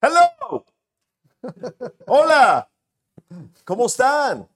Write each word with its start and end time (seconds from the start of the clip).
Hello. 0.00 0.64
Hola. 2.06 2.70
¿Cómo 3.64 3.86
están? 3.86 4.48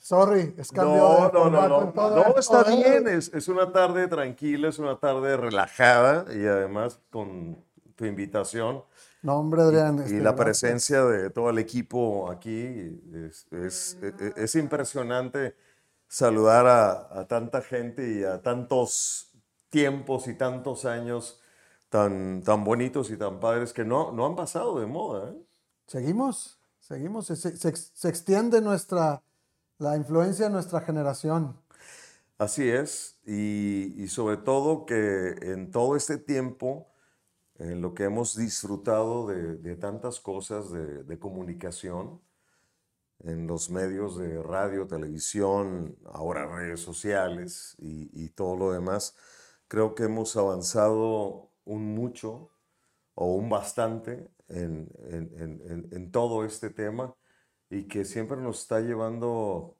Sorry, 0.00 0.54
es 0.58 0.70
cambio 0.72 0.96
No, 0.96 1.26
de 1.26 1.32
no, 1.32 1.50
no, 1.50 1.68
no. 1.68 1.92
No, 1.94 2.36
está 2.38 2.62
¿eh? 2.72 2.76
bien. 2.76 3.08
Es, 3.08 3.32
es 3.34 3.48
una 3.48 3.72
tarde 3.72 4.08
tranquila, 4.08 4.68
es 4.68 4.78
una 4.78 4.98
tarde 4.98 5.36
relajada 5.36 6.24
y 6.34 6.46
además 6.46 7.00
con 7.10 7.64
tu 7.96 8.04
invitación 8.06 8.82
No, 9.22 9.38
hombre, 9.38 9.62
Adrián. 9.62 9.98
y 9.98 10.02
este, 10.02 10.20
la 10.20 10.34
presencia 10.34 11.04
de 11.04 11.30
todo 11.30 11.50
el 11.50 11.58
equipo 11.58 12.30
aquí. 12.30 13.00
Es, 13.14 13.46
es- 13.52 13.98
es- 14.02 14.36
es 14.36 14.54
impresionante 14.54 15.54
saludar 16.08 16.66
a, 16.66 17.20
a 17.20 17.26
tanta 17.28 17.60
gente 17.62 18.08
y 18.10 18.24
a 18.24 18.40
tantos 18.42 19.32
tiempos 19.68 20.26
y 20.28 20.34
tantos 20.34 20.84
años 20.84 21.40
tan, 21.88 22.42
tan 22.42 22.64
bonitos 22.64 23.10
y 23.10 23.16
tan 23.16 23.38
padres 23.40 23.72
que 23.72 23.84
no, 23.84 24.12
no 24.12 24.26
han 24.26 24.34
pasado 24.36 24.80
de 24.80 24.86
moda. 24.86 25.30
¿eh? 25.30 25.36
Seguimos, 25.86 26.59
seguimos, 26.80 27.26
se, 27.26 27.36
se- 27.36 27.56
se- 27.56 28.08
extiende 28.08 28.60
nuestra, 28.60 29.22
la 29.78 29.96
influencia 29.96 30.46
de 30.46 30.52
nuestra 30.52 30.80
generación. 30.82 31.56
Así 32.38 32.68
es, 32.70 33.18
y, 33.26 34.02
y 34.02 34.08
sobre 34.08 34.38
todo 34.38 34.86
que 34.86 35.30
en 35.42 35.70
todo 35.70 35.94
este 35.96 36.16
tiempo, 36.16 36.88
en 37.58 37.82
lo 37.82 37.94
que 37.94 38.04
hemos 38.04 38.36
disfrutado 38.36 39.26
de, 39.28 39.56
de 39.58 39.76
tantas 39.76 40.20
cosas 40.20 40.70
de, 40.72 41.04
de 41.04 41.18
comunicación, 41.18 42.20
en 43.20 43.46
los 43.46 43.70
medios 43.70 44.16
de 44.18 44.42
radio, 44.42 44.86
televisión, 44.86 45.96
ahora 46.06 46.46
redes 46.46 46.80
sociales 46.80 47.76
y, 47.78 48.10
y 48.12 48.30
todo 48.30 48.56
lo 48.56 48.72
demás, 48.72 49.14
creo 49.68 49.94
que 49.94 50.04
hemos 50.04 50.36
avanzado 50.36 51.50
un 51.64 51.94
mucho 51.94 52.50
o 53.14 53.34
un 53.36 53.48
bastante 53.50 54.30
en, 54.50 54.88
en- 55.10 55.32
en- 55.38 55.88
en- 55.92 56.10
todo 56.12 56.44
este 56.44 56.70
tema 56.70 57.14
y 57.70 57.88
que 57.88 58.04
siempre 58.04 58.36
nos 58.38 58.60
está 58.62 58.80
llevando 58.80 59.76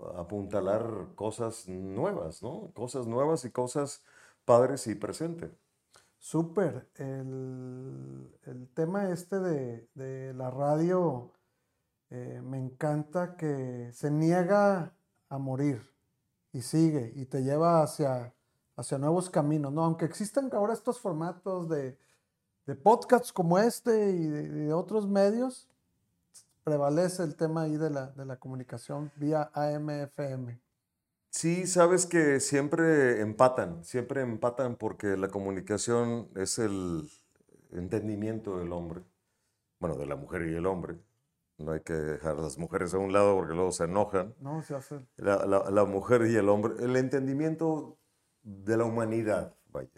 a 0.00 0.20
apuntalar 0.22 1.14
cosas 1.16 1.68
nuevas, 1.68 2.42
¿no? 2.42 2.72
Cosas 2.74 3.06
nuevas 3.06 3.44
y 3.44 3.50
cosas 3.50 4.02
padres 4.44 4.86
y 4.86 4.94
presentes. 4.94 5.50
Súper. 6.18 6.88
El, 6.96 8.30
el 8.46 8.68
tema 8.74 9.10
este 9.10 9.38
de, 9.40 9.88
de 9.94 10.32
la 10.34 10.50
radio 10.50 11.32
eh, 12.10 12.40
me 12.44 12.58
encanta 12.58 13.36
que 13.36 13.90
se 13.92 14.10
niega 14.10 14.94
a 15.28 15.38
morir 15.38 15.82
y 16.52 16.62
sigue 16.62 17.12
y 17.16 17.26
te 17.26 17.42
lleva 17.42 17.82
hacia, 17.82 18.34
hacia 18.76 18.98
nuevos 18.98 19.30
caminos, 19.30 19.72
¿no? 19.72 19.84
Aunque 19.84 20.04
existan 20.06 20.50
ahora 20.52 20.72
estos 20.74 21.00
formatos 21.00 21.68
de, 21.68 21.98
de 22.66 22.74
podcasts 22.74 23.32
como 23.32 23.58
este 23.58 24.10
y 24.10 24.26
de, 24.26 24.48
de 24.48 24.72
otros 24.72 25.06
medios, 25.08 25.68
prevalece 26.64 27.22
el 27.22 27.36
tema 27.36 27.62
ahí 27.62 27.76
de 27.76 27.90
la, 27.90 28.06
de 28.12 28.24
la 28.24 28.36
comunicación 28.38 29.12
vía 29.16 29.50
AM/FM. 29.54 30.60
Sí, 31.30 31.66
sabes 31.66 32.06
que 32.06 32.38
siempre 32.40 33.20
empatan, 33.20 33.84
siempre 33.84 34.22
empatan 34.22 34.76
porque 34.76 35.16
la 35.16 35.28
comunicación 35.28 36.28
es 36.36 36.58
el 36.58 37.10
entendimiento 37.72 38.58
del 38.58 38.72
hombre, 38.72 39.02
bueno, 39.80 39.96
de 39.96 40.06
la 40.06 40.16
mujer 40.16 40.46
y 40.48 40.54
el 40.54 40.64
hombre. 40.66 40.96
No 41.58 41.72
hay 41.72 41.80
que 41.80 41.92
dejar 41.92 42.36
a 42.36 42.42
las 42.42 42.56
mujeres 42.58 42.94
a 42.94 42.98
un 42.98 43.12
lado 43.12 43.36
porque 43.36 43.54
luego 43.54 43.72
se 43.72 43.84
enojan. 43.84 44.34
¿no? 44.40 44.62
Se 44.62 44.74
hace 44.74 45.06
La, 45.16 45.44
la- 45.44 45.70
la 45.70 45.84
mujer 45.84 46.26
y 46.26 46.34
el 46.36 46.48
hombre, 46.48 46.74
el 46.84 46.96
entendimiento 46.96 47.98
de 48.42 48.76
la 48.76 48.84
humanidad, 48.84 49.54
vaya, 49.70 49.90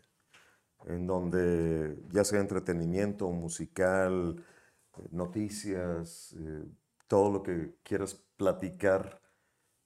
en 0.86 1.06
donde 1.06 1.98
ya 2.12 2.24
sea 2.24 2.40
entretenimiento, 2.40 3.30
musical, 3.30 4.44
eh, 4.98 5.08
noticias, 5.10 6.34
eh, 6.38 6.64
todo 7.08 7.32
lo 7.32 7.42
que 7.42 7.76
quieras 7.82 8.14
platicar 8.36 9.20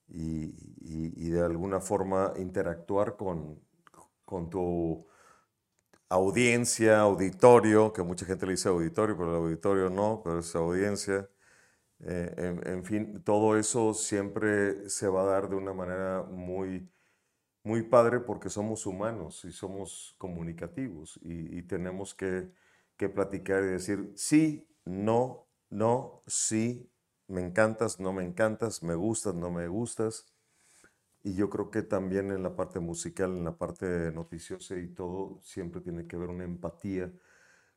y, 0.09 1.31
de 1.31 1.41
alguna 1.43 1.81
forma 1.81 2.33
interactuar 2.37 3.17
con, 3.17 3.61
con 4.25 4.51
tu 4.51 5.07
audiencia, 6.09 7.01
auditorio, 7.01 7.93
que 7.93 8.03
mucha 8.03 8.27
gente 8.27 8.47
le 8.47 8.53
dice 8.53 8.69
auditorio, 8.69 9.17
pero 9.17 9.31
el 9.31 9.37
auditorio 9.37 9.91
no, 9.91 10.23
pero 10.25 10.41
es 10.41 10.55
audiencia. 10.57 11.29
Eh, 12.01 12.59
en 12.65 12.85
fin, 12.85 13.23
todo 13.25 13.57
eso 13.59 13.95
siempre 13.95 14.89
se 14.89 15.09
va 15.09 15.23
a 15.23 15.27
dar 15.27 15.49
de 15.49 15.57
una 15.57 15.73
manera 15.75 16.23
muy, 16.25 16.91
muy 17.63 17.83
padre 17.83 18.21
porque 18.21 18.51
somos 18.51 18.87
humanos 18.87 19.45
y 19.45 19.53
somos 19.53 20.15
comunicativos 20.19 21.19
y, 21.23 21.63
tenemos 21.63 22.15
que, 22.15 22.51
que 22.97 23.09
platicar 23.09 23.63
y 23.63 23.69
decir 23.69 24.13
sí, 24.17 24.67
no, 24.85 25.47
no, 25.69 26.23
sí, 26.27 26.91
me 27.29 27.43
encantas, 27.43 28.01
no 28.01 28.13
me 28.13 28.25
encantas, 28.25 28.83
me 28.83 28.95
gustas, 28.95 29.35
no 29.35 29.51
me 29.51 29.69
gustas. 29.69 30.27
Y 31.23 31.35
yo 31.35 31.51
creo 31.51 31.71
que 31.71 31.83
también 31.83 32.33
en 32.33 32.43
la 32.43 32.57
parte 32.57 32.81
musical, 32.81 33.31
en 33.37 33.45
la 33.45 33.57
parte 33.57 34.11
noticiosa 34.13 34.77
y 34.79 34.89
todo, 34.89 35.41
siempre 35.43 35.81
tiene 35.83 36.07
que 36.07 36.17
haber 36.17 36.31
una 36.31 36.45
empatía 36.45 37.13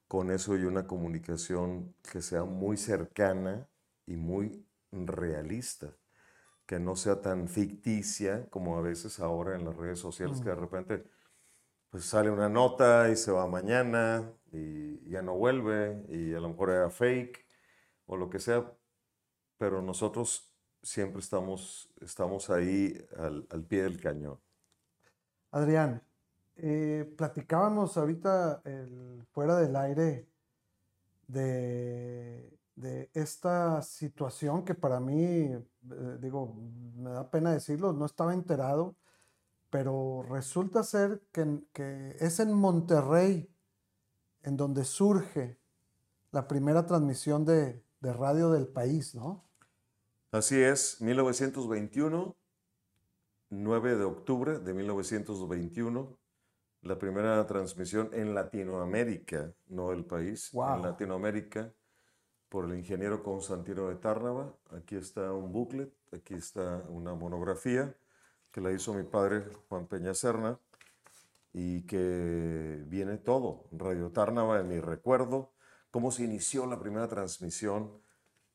con 0.07 0.31
eso 0.31 0.57
y 0.57 0.63
una 0.63 0.88
comunicación 0.88 1.94
que 2.11 2.21
sea 2.21 2.45
muy 2.45 2.77
cercana 2.77 3.67
y 4.05 4.15
muy 4.15 4.65
realista, 4.91 5.95
que 6.73 6.79
no 6.79 6.95
sea 6.95 7.22
tan 7.22 7.47
ficticia 7.47 8.47
como 8.50 8.75
a 8.79 8.81
veces 8.81 9.19
ahora 9.19 9.56
en 9.56 9.63
las 9.63 9.78
redes 9.78 10.00
sociales, 10.00 10.41
que 10.41 10.50
de 10.50 10.56
repente 10.56 11.03
pues 11.91 12.03
sale 12.03 12.31
una 12.31 12.50
nota 12.50 13.11
y 13.11 13.16
se 13.16 13.31
va 13.31 13.45
mañana 13.47 14.34
y 14.51 15.07
ya 15.07 15.22
no 15.22 15.35
vuelve 15.35 16.03
y 16.09 16.33
a 16.33 16.39
lo 16.39 16.50
mejor 16.50 16.72
era 16.72 16.89
fake 16.89 17.45
o 18.07 18.17
lo 18.17 18.28
que 18.28 18.39
sea, 18.39 18.73
pero 19.59 19.83
nosotros 19.83 20.51
siempre 20.81 21.19
estamos, 21.19 21.94
estamos 22.01 22.50
ahí 22.50 22.97
al, 23.17 23.45
al 23.51 23.63
pie 23.63 23.83
del 23.83 24.01
cañón. 24.01 24.39
Adrián, 25.51 26.01
eh, 26.56 27.13
platicábamos 27.16 27.97
ahorita 27.97 28.63
el- 28.66 29.23
fuera 29.31 29.57
del 29.57 29.75
aire 29.75 30.28
de, 31.28 32.57
de 32.75 33.12
esta 33.13 33.79
situación 33.83 34.66
que 34.66 34.73
para 34.73 35.00
mí, 35.00 35.51
eh, 35.91 36.17
digo, 36.21 36.55
me 36.95 37.11
da 37.11 37.29
pena 37.29 37.51
decirlo, 37.51 37.94
no 37.94 38.05
estaba 38.05 38.33
enterado, 38.33 38.95
pero 39.69 40.23
resulta 40.29 40.83
ser 40.83 41.21
que, 41.31 41.61
que 41.73 42.16
es 42.19 42.39
en 42.39 42.53
Monterrey 42.53 43.49
en 44.44 44.57
donde 44.57 44.83
surge 44.83 45.59
la 46.31 46.47
primera 46.47 46.85
transmisión 46.85 47.45
de, 47.45 47.83
de 48.01 48.13
radio 48.13 48.49
del 48.51 48.67
país, 48.67 49.16
¿no? 49.16 49.45
Así 50.31 50.59
es, 50.62 51.00
1921, 51.01 52.36
9 53.50 53.95
de 53.95 54.03
octubre 54.03 54.59
de 54.59 54.74
1921, 54.74 56.18
la 56.81 56.97
primera 57.00 57.45
transmisión 57.45 58.09
en 58.13 58.33
Latinoamérica, 58.33 59.53
no 59.68 59.91
del 59.91 60.06
país, 60.06 60.50
Wow. 60.51 60.75
en 60.77 60.81
Latinoamérica, 60.81 61.74
por 62.53 62.65
el 62.65 62.77
ingeniero 62.77 63.23
Constantino 63.23 63.89
de 63.89 63.95
Tárnava. 63.95 64.55
Aquí 64.77 64.95
está 64.95 65.33
un 65.33 65.51
booklet, 65.51 65.91
aquí 66.11 66.35
está 66.35 66.83
una 66.88 67.15
monografía 67.15 67.97
que 68.51 68.61
la 68.61 68.71
hizo 68.71 68.94
mi 68.94 69.01
padre 69.01 69.44
Juan 69.67 69.88
Peña 69.88 70.13
Serna 70.13 70.59
y 71.51 71.81
que 71.88 72.83
viene 72.85 73.17
todo, 73.17 73.65
Radio 73.71 74.11
Tárnava 74.11 74.59
en 74.59 74.67
mi 74.67 74.79
recuerdo, 74.79 75.51
cómo 75.89 76.11
se 76.11 76.25
inició 76.25 76.67
la 76.67 76.79
primera 76.79 77.07
transmisión 77.07 77.91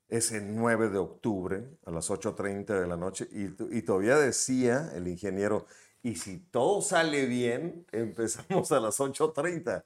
ese 0.06 0.42
9 0.42 0.90
de 0.90 0.98
octubre 0.98 1.68
a 1.84 1.90
las 1.90 2.08
8.30 2.08 2.80
de 2.80 2.86
la 2.86 2.96
noche 2.96 3.26
y, 3.32 3.82
todavía 3.82 4.16
decía 4.16 4.92
el 4.94 5.08
ingeniero, 5.08 5.66
y 6.04 6.14
si 6.14 6.38
todo 6.38 6.82
sale 6.82 7.26
bien, 7.26 7.84
empezamos 7.90 8.70
a 8.70 8.78
las 8.78 9.00
8.30. 9.00 9.82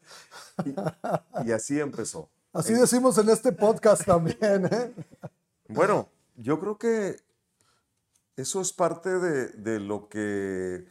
Y, 0.66 1.48
y 1.48 1.52
así 1.52 1.80
empezó. 1.80 2.28
Así 2.52 2.74
decimos 2.74 3.16
en 3.18 3.30
este 3.30 3.52
podcast 3.52 4.04
también, 4.04 4.66
¿eh? 4.66 4.94
Bueno, 5.68 6.08
yo 6.36 6.60
creo 6.60 6.76
que 6.76 7.16
eso 8.36 8.60
es 8.60 8.72
parte 8.72 9.08
de, 9.08 9.48
de 9.48 9.80
lo 9.80 10.08
que 10.08 10.84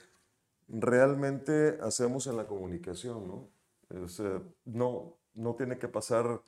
realmente 0.68 1.78
hacemos 1.82 2.26
en 2.28 2.38
la 2.38 2.48
comunicación, 2.48 3.28
¿no? 3.28 4.08
Sea, 4.08 4.42
no, 4.66 5.18
no 5.34 5.56
tiene 5.56 5.78
que 5.78 5.88
pasar 5.88 6.42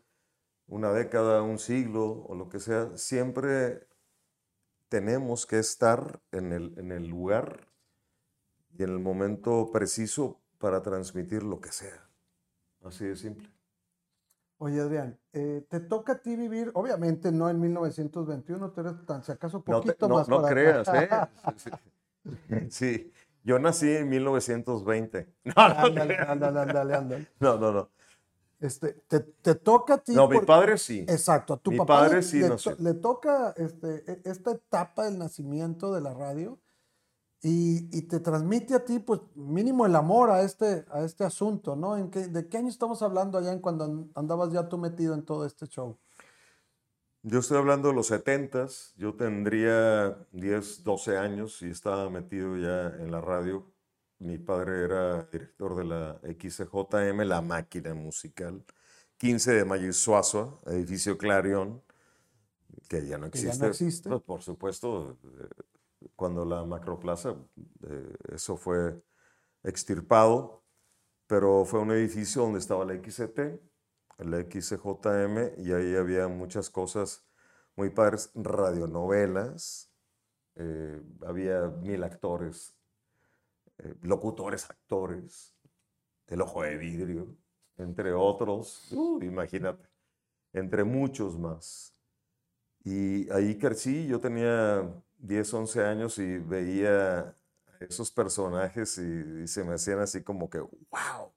una 0.67 0.91
década, 0.91 1.41
un 1.41 1.59
siglo 1.59 2.23
o 2.27 2.35
lo 2.35 2.49
que 2.49 2.59
sea. 2.59 2.95
Siempre 2.97 3.87
tenemos 4.89 5.45
que 5.45 5.59
estar 5.59 6.21
en 6.31 6.53
el, 6.53 6.77
en 6.79 6.91
el 6.91 7.07
lugar 7.07 7.67
y 8.77 8.83
en 8.83 8.89
el 8.89 8.99
momento 8.99 9.71
preciso 9.71 10.41
para 10.57 10.81
transmitir 10.81 11.43
lo 11.43 11.59
que 11.59 11.71
sea. 11.71 12.09
Así 12.81 13.05
de 13.05 13.15
simple. 13.15 13.52
Oye, 14.63 14.79
Adrián, 14.79 15.19
eh, 15.33 15.65
te 15.67 15.81
toca 15.81 16.13
a 16.13 16.21
ti 16.21 16.37
vivir, 16.37 16.71
obviamente 16.73 17.33
no 17.33 17.49
en 17.49 17.59
1921, 17.59 18.71
tú 18.71 18.79
eres 18.79 19.05
tan, 19.05 19.21
si 19.21 19.33
acaso, 19.33 19.61
poquito 19.61 20.07
no 20.07 20.15
más. 20.15 20.29
No, 20.29 20.41
creas, 20.41 20.87
¿eh? 20.87 21.09
sí, 22.69 23.11
yo 23.43 23.59
nací 23.59 23.91
en 23.91 24.07
1920. 24.07 25.27
No, 25.43 25.53
ándale, 25.57 26.15
ándale, 26.17 26.59
ándale, 26.61 26.95
ándale. 26.95 27.27
No, 27.41 27.57
no, 27.57 27.73
no. 27.73 27.89
Este, 28.61 28.93
te, 28.93 29.19
te, 29.19 29.55
toca 29.55 29.95
a 29.95 29.97
ti. 29.97 30.13
No, 30.13 30.29
mi 30.29 30.39
padre 30.39 30.77
sí. 30.77 31.05
Exacto, 31.09 31.55
a 31.55 31.57
tu 31.57 31.71
mi 31.71 31.77
papá 31.79 31.99
padre 32.03 32.15
le, 32.15 32.23
sí 32.23 32.39
le, 32.39 32.47
nació. 32.47 32.77
le 32.79 32.93
toca 32.93 33.53
este, 33.57 34.09
e- 34.09 34.21
esta 34.23 34.51
etapa 34.51 35.03
del 35.03 35.19
nacimiento 35.19 35.93
de 35.93 35.99
la 35.99 36.13
radio 36.13 36.57
y, 37.43 37.89
y 37.95 38.03
te 38.03 38.19
transmite 38.21 38.73
a 38.75 38.85
ti, 38.85 38.99
pues, 38.99 39.21
mínimo 39.35 39.85
el 39.85 39.95
amor 39.95 40.31
a 40.31 40.41
este, 40.43 40.85
a 40.91 41.03
este 41.03 41.25
asunto, 41.25 41.75
¿no? 41.75 41.97
¿En 41.97 42.09
qué, 42.09 42.27
¿De 42.29 42.47
qué 42.49 42.57
año 42.57 42.69
estamos 42.69 43.01
hablando 43.03 43.37
allá 43.37 43.51
en 43.53 43.59
cuando 43.59 43.85
an- 43.85 44.11
andabas 44.15 44.51
ya 44.53 44.69
tú 44.69 44.77
metido 44.79 45.13
en 45.13 45.23
todo 45.25 45.45
este 45.45 45.67
show? 45.67 45.97
Yo 47.23 47.39
estoy 47.39 47.57
hablando 47.57 47.89
de 47.89 47.95
los 47.95 48.07
70s. 48.11 48.93
Yo 48.97 49.15
tendría 49.15 50.17
10, 50.31 50.83
12 50.83 51.17
años 51.17 51.61
y 51.61 51.69
estaba 51.69 52.09
metido 52.09 52.57
ya 52.57 52.87
en 52.99 53.11
la 53.11 53.21
radio. 53.21 53.65
Mi 54.19 54.37
padre 54.37 54.83
era 54.83 55.23
director 55.31 55.75
de 55.75 55.85
la 55.85 56.19
XJM, 56.23 57.25
la 57.25 57.41
máquina 57.41 57.93
musical. 57.93 58.63
15 59.17 59.53
de 59.53 59.65
mayo 59.65 59.87
y 59.87 59.93
Suazua, 59.93 60.59
edificio 60.67 61.17
Clarion, 61.17 61.81
que 62.89 63.05
ya 63.07 63.17
no 63.17 63.29
Que 63.31 63.39
ya 63.41 63.45
existe. 63.53 63.65
no 63.65 63.71
existe. 63.71 64.09
Pues, 64.09 64.21
por 64.21 64.41
supuesto, 64.41 65.17
eh, 65.23 65.63
cuando 66.15 66.45
la 66.45 66.63
Macroplaza, 66.65 67.35
eh, 67.87 68.15
eso 68.33 68.57
fue 68.57 69.01
extirpado, 69.63 70.63
pero 71.27 71.65
fue 71.65 71.79
un 71.79 71.91
edificio 71.91 72.43
donde 72.43 72.59
estaba 72.59 72.85
la 72.85 72.95
XT, 72.95 73.39
la 74.19 74.41
XJM, 74.41 75.53
y 75.57 75.71
ahí 75.73 75.95
había 75.95 76.27
muchas 76.27 76.69
cosas 76.69 77.25
muy 77.75 77.89
padres, 77.89 78.31
radionovelas, 78.35 79.91
eh, 80.55 81.01
había 81.25 81.67
mil 81.67 82.03
actores, 82.03 82.75
eh, 83.79 83.95
locutores 84.01 84.69
actores, 84.69 85.55
El 86.27 86.41
Ojo 86.41 86.61
de 86.61 86.77
Vidrio, 86.77 87.35
entre 87.77 88.13
otros, 88.13 88.91
uh, 88.91 89.21
imagínate, 89.23 89.89
entre 90.53 90.83
muchos 90.83 91.37
más. 91.39 91.93
Y 92.83 93.29
ahí 93.31 93.57
crecí, 93.57 94.07
yo 94.07 94.19
tenía 94.19 94.83
10, 95.23 95.53
11 95.53 95.85
años 95.85 96.19
y 96.19 96.37
veía 96.37 97.35
esos 97.79 98.11
personajes 98.11 98.97
y, 98.97 99.47
se 99.47 99.63
me 99.63 99.75
hacían 99.75 99.99
así 99.99 100.21
como 100.21 100.49
que, 100.49 100.59
wow. 100.59 101.31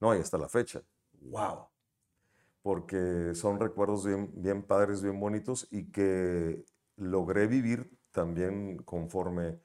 No, 0.00 0.14
y 0.14 0.20
hasta 0.20 0.36
la 0.38 0.48
fecha, 0.48 0.82
wow. 1.22 1.68
Porque 2.62 3.34
son 3.34 3.58
recuerdos 3.58 4.04
bien, 4.06 4.30
bien 4.34 4.62
padres, 4.62 5.02
bien 5.02 5.18
bonitos 5.18 5.66
y 5.70 5.90
que 5.90 6.64
logré 6.96 7.46
vivir 7.46 7.90
también 8.12 8.78
conforme 8.82 9.58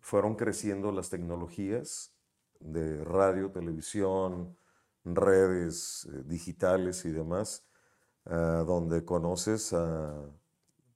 fueron 0.00 0.34
creciendo 0.34 0.90
las 0.90 1.08
tecnologías 1.08 2.14
de 2.58 3.04
radio, 3.04 3.52
televisión, 3.52 4.56
redes 5.04 6.08
eh, 6.12 6.22
digitales 6.24 7.04
y 7.04 7.10
demás, 7.10 7.64
ah, 8.26 8.64
donde 8.66 9.04
conoces 9.04 9.72
a, 9.72 10.30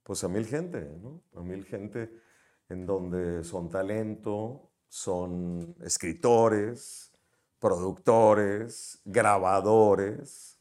pues 0.05 0.23
a 0.23 0.27
mil 0.27 0.45
gente, 0.45 0.87
¿no? 1.01 1.23
A 1.35 1.41
mil 1.41 1.65
gente 1.65 2.11
en 2.69 2.85
donde 2.85 3.43
son 3.43 3.69
talento, 3.69 4.71
son 4.87 5.75
escritores, 5.81 7.11
productores, 7.59 9.01
grabadores 9.03 10.59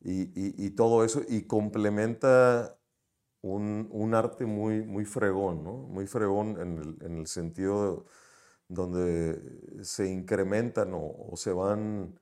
y, 0.00 0.70
todo 0.70 1.04
eso, 1.04 1.22
y 1.28 1.42
complementa 1.48 2.78
un, 3.42 4.14
arte 4.14 4.46
muy, 4.46 4.84
muy 4.84 5.04
fregón, 5.04 5.64
¿no? 5.64 5.72
Muy 5.72 6.06
fregón 6.06 6.60
en 6.60 6.78
el, 6.78 6.96
en 7.04 7.18
el 7.18 7.26
sentido 7.26 8.06
donde 8.68 9.82
se 9.82 10.06
incrementan 10.08 10.94
o, 10.94 11.32
o 11.32 11.36
se 11.36 11.52
van 11.52 12.20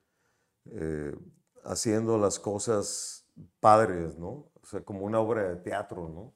eh, 0.71 1.15
haciendo 1.63 2.17
las 2.17 2.39
cosas 2.39 3.27
padres, 3.59 4.17
¿no? 4.17 4.51
O 4.61 4.65
sea, 4.65 4.81
como 4.81 5.05
una 5.05 5.19
obra 5.19 5.43
de 5.43 5.57
teatro, 5.57 6.09
¿no? 6.09 6.33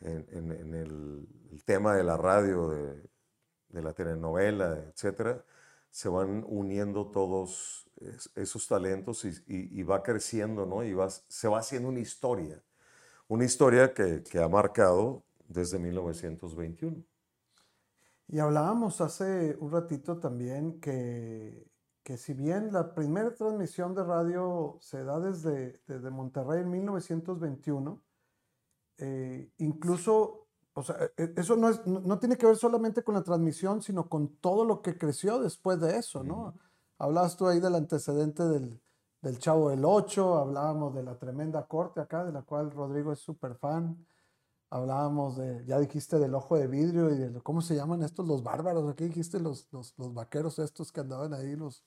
En, 0.00 0.26
en- 0.30 0.52
en 0.52 0.74
el, 0.74 1.28
el 1.52 1.64
tema 1.64 1.94
de 1.96 2.04
la 2.04 2.16
radio, 2.16 2.68
de, 2.70 3.02
de 3.70 3.82
la 3.82 3.92
telenovela, 3.94 4.78
etcétera, 4.92 5.44
se 5.90 6.08
van 6.08 6.44
uniendo 6.48 7.10
todos 7.10 7.88
es- 7.96 8.30
esos 8.36 8.66
talentos 8.68 9.24
y, 9.24 9.30
y- 9.46 9.80
y 9.80 9.82
va 9.84 10.02
creciendo, 10.02 10.66
¿no? 10.66 10.84
Y 10.84 10.94
va- 10.94 11.10
se 11.10 11.48
va 11.48 11.58
haciendo 11.60 11.88
una 11.90 12.00
historia, 12.00 12.62
una 13.28 13.44
historia 13.44 13.94
que, 13.94 14.22
que 14.24 14.40
ha 14.40 14.48
marcado 14.48 15.24
desde 15.48 15.78
1921. 15.78 17.04
Y 18.28 18.38
hablábamos 18.40 19.00
hace 19.00 19.56
un 19.60 19.70
ratito 19.72 20.18
también 20.18 20.80
que, 20.80 21.70
que 22.02 22.16
si 22.18 22.34
bien 22.34 22.72
la 22.72 22.94
primera 22.94 23.34
transmisión 23.34 23.94
de 23.94 24.02
radio 24.04 24.78
se 24.80 25.04
da 25.04 25.20
desde, 25.20 25.80
desde 25.86 26.10
Monterrey 26.10 26.62
en 26.62 26.70
1921, 26.70 28.02
eh, 28.98 29.50
incluso, 29.58 30.48
o 30.74 30.82
sea, 30.82 30.96
e- 31.16 31.34
eso 31.36 31.56
no, 31.56 31.68
es, 31.68 31.86
no, 31.86 32.00
no 32.00 32.18
tiene 32.18 32.36
que 32.36 32.46
ver 32.46 32.56
solamente 32.56 33.02
con 33.04 33.14
la 33.14 33.22
transmisión, 33.22 33.82
sino 33.82 34.08
con 34.08 34.36
todo 34.38 34.64
lo 34.64 34.82
que 34.82 34.98
creció 34.98 35.38
después 35.40 35.80
de 35.80 35.96
eso, 35.98 36.24
¿no? 36.24 36.54
Hablabas 36.98 37.36
tú 37.36 37.46
ahí 37.46 37.60
del 37.60 37.74
antecedente 37.74 38.44
del, 38.44 38.80
del 39.22 39.38
Chavo 39.38 39.70
del 39.70 39.84
Ocho, 39.84 40.38
hablábamos 40.38 40.94
de 40.94 41.02
la 41.02 41.18
tremenda 41.18 41.66
corte 41.66 42.00
acá, 42.00 42.24
de 42.24 42.32
la 42.32 42.42
cual 42.42 42.70
Rodrigo 42.70 43.12
es 43.12 43.20
súper 43.20 43.56
fan. 43.56 44.06
Hablábamos 44.70 45.36
de, 45.36 45.64
ya 45.66 45.78
dijiste 45.78 46.18
del 46.18 46.34
ojo 46.34 46.56
de 46.56 46.66
vidrio 46.66 47.10
y 47.10 47.16
de, 47.18 47.40
¿cómo 47.42 47.60
se 47.62 47.76
llaman 47.76 48.02
estos? 48.02 48.26
Los 48.26 48.42
bárbaros, 48.42 48.90
aquí 48.90 49.04
dijiste 49.04 49.38
los, 49.40 49.68
los, 49.72 49.94
los 49.98 50.12
vaqueros 50.12 50.58
estos 50.58 50.90
que 50.92 51.00
andaban 51.00 51.34
ahí, 51.34 51.54
los, 51.56 51.84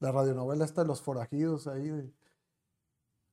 la 0.00 0.12
radionovela 0.12 0.64
esta 0.64 0.82
de 0.82 0.88
los 0.88 1.02
forajidos 1.02 1.66
ahí. 1.66 1.90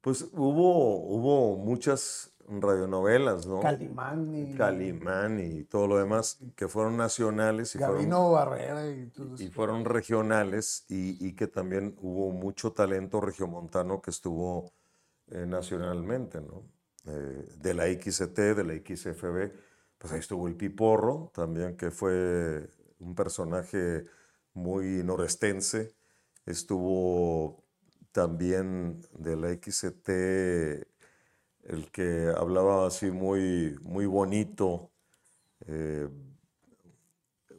Pues 0.01 0.27
hubo, 0.33 0.97
hubo 1.05 1.57
muchas 1.57 2.33
radionovelas, 2.47 3.45
¿no? 3.45 3.59
Calimán 3.59 4.33
y 4.33 4.55
Calimán 4.55 5.39
y 5.39 5.63
todo 5.63 5.87
lo 5.87 5.97
demás 5.97 6.39
que 6.55 6.67
fueron 6.67 6.95
nacionales 6.95 7.75
y 7.75 7.77
fueron, 7.77 7.95
Gabino 7.95 8.31
Barrera 8.31 8.87
y 8.89 9.07
todo 9.07 9.35
y 9.37 9.45
eso. 9.45 9.53
fueron 9.53 9.83
regionales 9.83 10.85
y, 10.87 11.25
y 11.25 11.33
que 11.35 11.47
también 11.47 11.95
hubo 11.99 12.31
mucho 12.31 12.71
talento 12.71 13.19
regiomontano 13.19 14.01
que 14.01 14.11
estuvo 14.11 14.71
eh, 15.29 15.45
nacionalmente, 15.45 16.39
¿no? 16.39 16.63
Eh, 17.05 17.47
de 17.57 17.73
la 17.73 17.85
XT, 17.87 18.37
de 18.55 18.63
la 18.63 18.73
XFB, 18.75 19.51
pues 19.97 20.13
ahí 20.13 20.19
estuvo 20.19 20.47
el 20.47 20.55
Piporro 20.55 21.31
también, 21.33 21.75
que 21.75 21.91
fue 21.91 22.69
un 22.99 23.13
personaje 23.13 24.05
muy 24.53 25.03
norestense. 25.03 25.95
Estuvo 26.45 27.65
también 28.21 29.01
de 29.13 29.35
la 29.37 29.51
XT 29.51 30.87
el 31.65 31.91
que 31.91 32.33
hablaba 32.37 32.87
así 32.87 33.11
muy, 33.11 33.77
muy 33.83 34.05
bonito, 34.07 34.91
eh, 35.67 36.09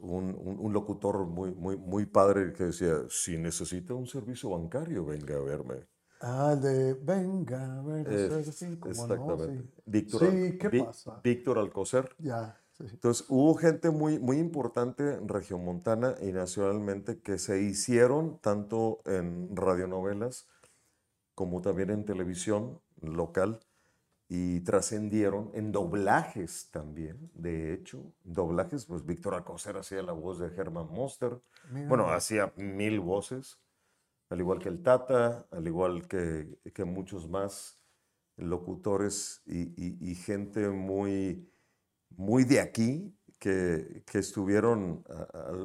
un, 0.01 0.23
un- 0.47 0.59
un 0.59 0.73
locutor 0.73 1.25
muy, 1.27 1.51
muy, 1.51 1.77
muy 1.77 2.05
padre 2.07 2.53
que 2.53 2.65
decía, 2.65 2.95
si 3.09 3.37
necesita 3.37 3.93
un 3.93 4.07
servicio 4.07 4.49
bancario, 4.49 5.05
venga 5.05 5.35
a 5.35 5.41
verme. 5.41 5.87
Ah, 6.21 6.51
el 6.53 6.61
de 6.61 6.93
Venga, 6.93 7.79
a 7.79 7.81
ver, 7.81 8.07
Es- 8.13 8.31
así, 8.49 8.77
¿cómo 8.79 9.07
no? 9.07 9.37
exactamente. 9.37 9.45
Sí. 9.45 9.69
Víctor, 9.85 10.41
Sí, 10.41 10.57
¿qué 10.59 10.69
pasa? 10.69 11.23
Víctor 11.23 11.59
Alcocer. 11.59 12.09
Ya, 12.19 12.58
sí. 12.87 12.93
Entonces, 12.93 13.25
hubo 13.29 13.55
gente 13.55 13.89
muy, 13.89 14.19
muy 14.19 14.37
importante 14.37 15.15
en 15.15 15.27
Regiomontana 15.27 16.15
y 16.21 16.31
nacionalmente 16.31 17.19
que 17.19 17.37
se 17.37 17.61
hicieron 17.61 18.39
tanto 18.39 19.01
en 19.05 19.55
radionovelas 19.55 20.47
como 21.35 21.61
también 21.61 21.89
en 21.89 22.05
televisión 22.05 22.81
local 23.01 23.59
y 24.27 24.59
trascendieron 24.59 25.49
en 25.53 25.71
doblajes 25.71 26.69
también, 26.69 27.31
de 27.33 27.73
hecho. 27.73 28.13
Doblajes, 28.23 28.85
pues 28.85 29.03
Víctor 29.03 29.33
Alcocer 29.33 29.75
hacía 29.77 30.03
la 30.03 30.11
voz 30.11 30.37
de 30.37 30.47
Herman 30.47 30.87
Monster. 30.91 31.41
Mira, 31.71 31.87
Bueno, 31.87 32.09
hacía 32.09 32.53
mil 32.55 32.99
voces, 32.99 33.59
al 34.29 34.39
igual 34.39 34.59
que 34.59 34.69
el 34.69 34.83
Tata, 34.83 35.47
al 35.49 35.65
igual 35.65 36.07
que, 36.07 36.59
que 36.73 36.85
muchos 36.85 37.27
más 37.27 37.79
locutores 38.37 39.41
y, 39.45 40.15
gente 40.15 40.69
muy, 40.69 41.49
muy 42.09 42.43
de 42.43 42.59
aquí 42.59 43.15
que, 43.39 44.03
estuvieron 44.13 45.03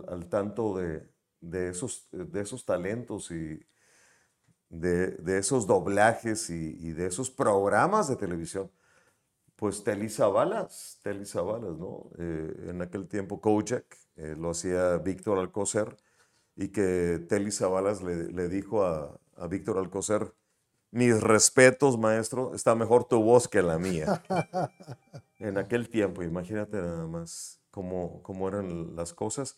al, 0.08 0.28
tanto 0.28 0.76
de, 0.76 1.68
esos, 1.70 2.08
de 2.12 2.40
esos 2.40 2.64
talentos 2.64 3.30
y 3.30 3.60
de, 4.68 5.38
esos 5.38 5.66
doblajes 5.66 6.50
y, 6.50 6.92
de 6.92 7.06
esos 7.06 7.30
programas 7.30 8.08
de 8.08 8.16
televisión. 8.16 8.70
Pues 9.56 9.84
Telisa 9.84 10.26
Balas, 10.28 11.00
Balas, 11.04 11.78
¿no? 11.78 12.10
Eh, 12.18 12.70
en 12.70 12.82
aquel 12.82 13.06
tiempo 13.06 13.40
Kojak 13.40 13.96
eh, 14.16 14.34
lo 14.36 14.50
hacía 14.50 14.98
Víctor 14.98 15.38
Alcocer 15.38 15.96
y 16.56 16.68
que 16.68 17.24
Telisa 17.28 17.68
Balas 17.68 18.02
le, 18.02 18.48
dijo 18.48 18.84
a, 18.84 19.18
a 19.36 19.46
Víctor 19.46 19.78
Alcocer, 19.78 20.34
mis 20.90 21.20
respetos, 21.20 21.98
maestro, 21.98 22.54
está 22.54 22.74
mejor 22.74 23.04
tu 23.04 23.20
voz 23.22 23.48
que 23.48 23.62
la 23.62 23.78
mía. 23.78 24.22
en 25.48 25.58
aquel 25.58 25.88
tiempo, 25.88 26.22
imagínate 26.22 26.78
nada 26.78 27.06
más 27.06 27.60
cómo, 27.70 28.22
cómo 28.22 28.48
eran 28.48 28.96
las 28.96 29.12
cosas 29.12 29.56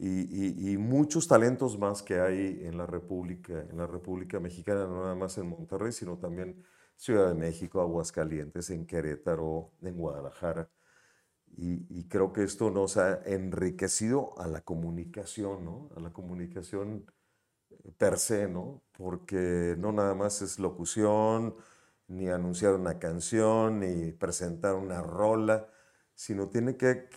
y, 0.00 0.76
muchos 0.78 1.26
talentos 1.26 1.76
más 1.78 2.02
que 2.02 2.20
hay 2.20 2.60
en 2.62 2.78
la 2.78 2.86
República, 2.86 3.66
en 3.68 3.76
la 3.76 3.86
República 3.86 4.38
Mexicana, 4.38 4.86
no 4.86 5.02
nada 5.02 5.16
más 5.16 5.38
en 5.38 5.48
Monterrey, 5.48 5.92
sino 5.92 6.18
también 6.18 6.62
Ciudad 6.96 7.28
de 7.28 7.34
México, 7.34 7.80
Aguascalientes, 7.80 8.70
en 8.70 8.86
Querétaro, 8.86 9.72
en 9.82 9.96
Guadalajara. 9.96 10.70
Y, 11.56 12.04
creo 12.08 12.32
que 12.32 12.44
esto 12.44 12.70
nos 12.70 12.96
ha 12.96 13.22
enriquecido 13.24 14.38
a 14.38 14.46
la 14.46 14.60
comunicación, 14.60 15.64
¿no? 15.64 15.90
A 15.96 16.00
la 16.00 16.12
comunicación 16.12 17.10
per 17.96 18.18
se, 18.18 18.48
¿no? 18.48 18.82
Porque 18.92 19.74
no 19.78 19.92
nada 19.92 20.14
más 20.14 20.42
es 20.42 20.60
locución, 20.60 21.56
ni 22.08 22.28
anunciar 22.28 22.74
una 22.74 22.98
canción, 22.98 23.80
ni 23.80 24.12
presentar 24.12 24.74
una 24.74 25.00
rola, 25.00 25.68
sino 26.14 26.48
tiene 26.48 26.76
que, 26.76 27.08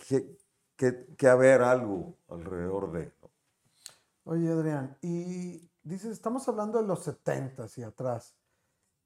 que, 0.76 1.28
haber 1.28 1.62
algo 1.62 2.18
alrededor 2.28 2.92
de. 2.92 3.12
Oye, 4.24 4.50
Adrián, 4.50 4.96
y 5.02 5.70
dices, 5.82 6.12
estamos 6.12 6.46
hablando 6.48 6.80
de 6.80 6.86
los 6.86 7.02
70 7.04 7.66
y 7.76 7.82
atrás. 7.82 8.36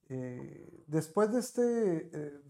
Eh, 0.08 0.84
después 0.86 1.32
de 1.32 1.40
este, 1.40 2.10
eh, 2.12 2.40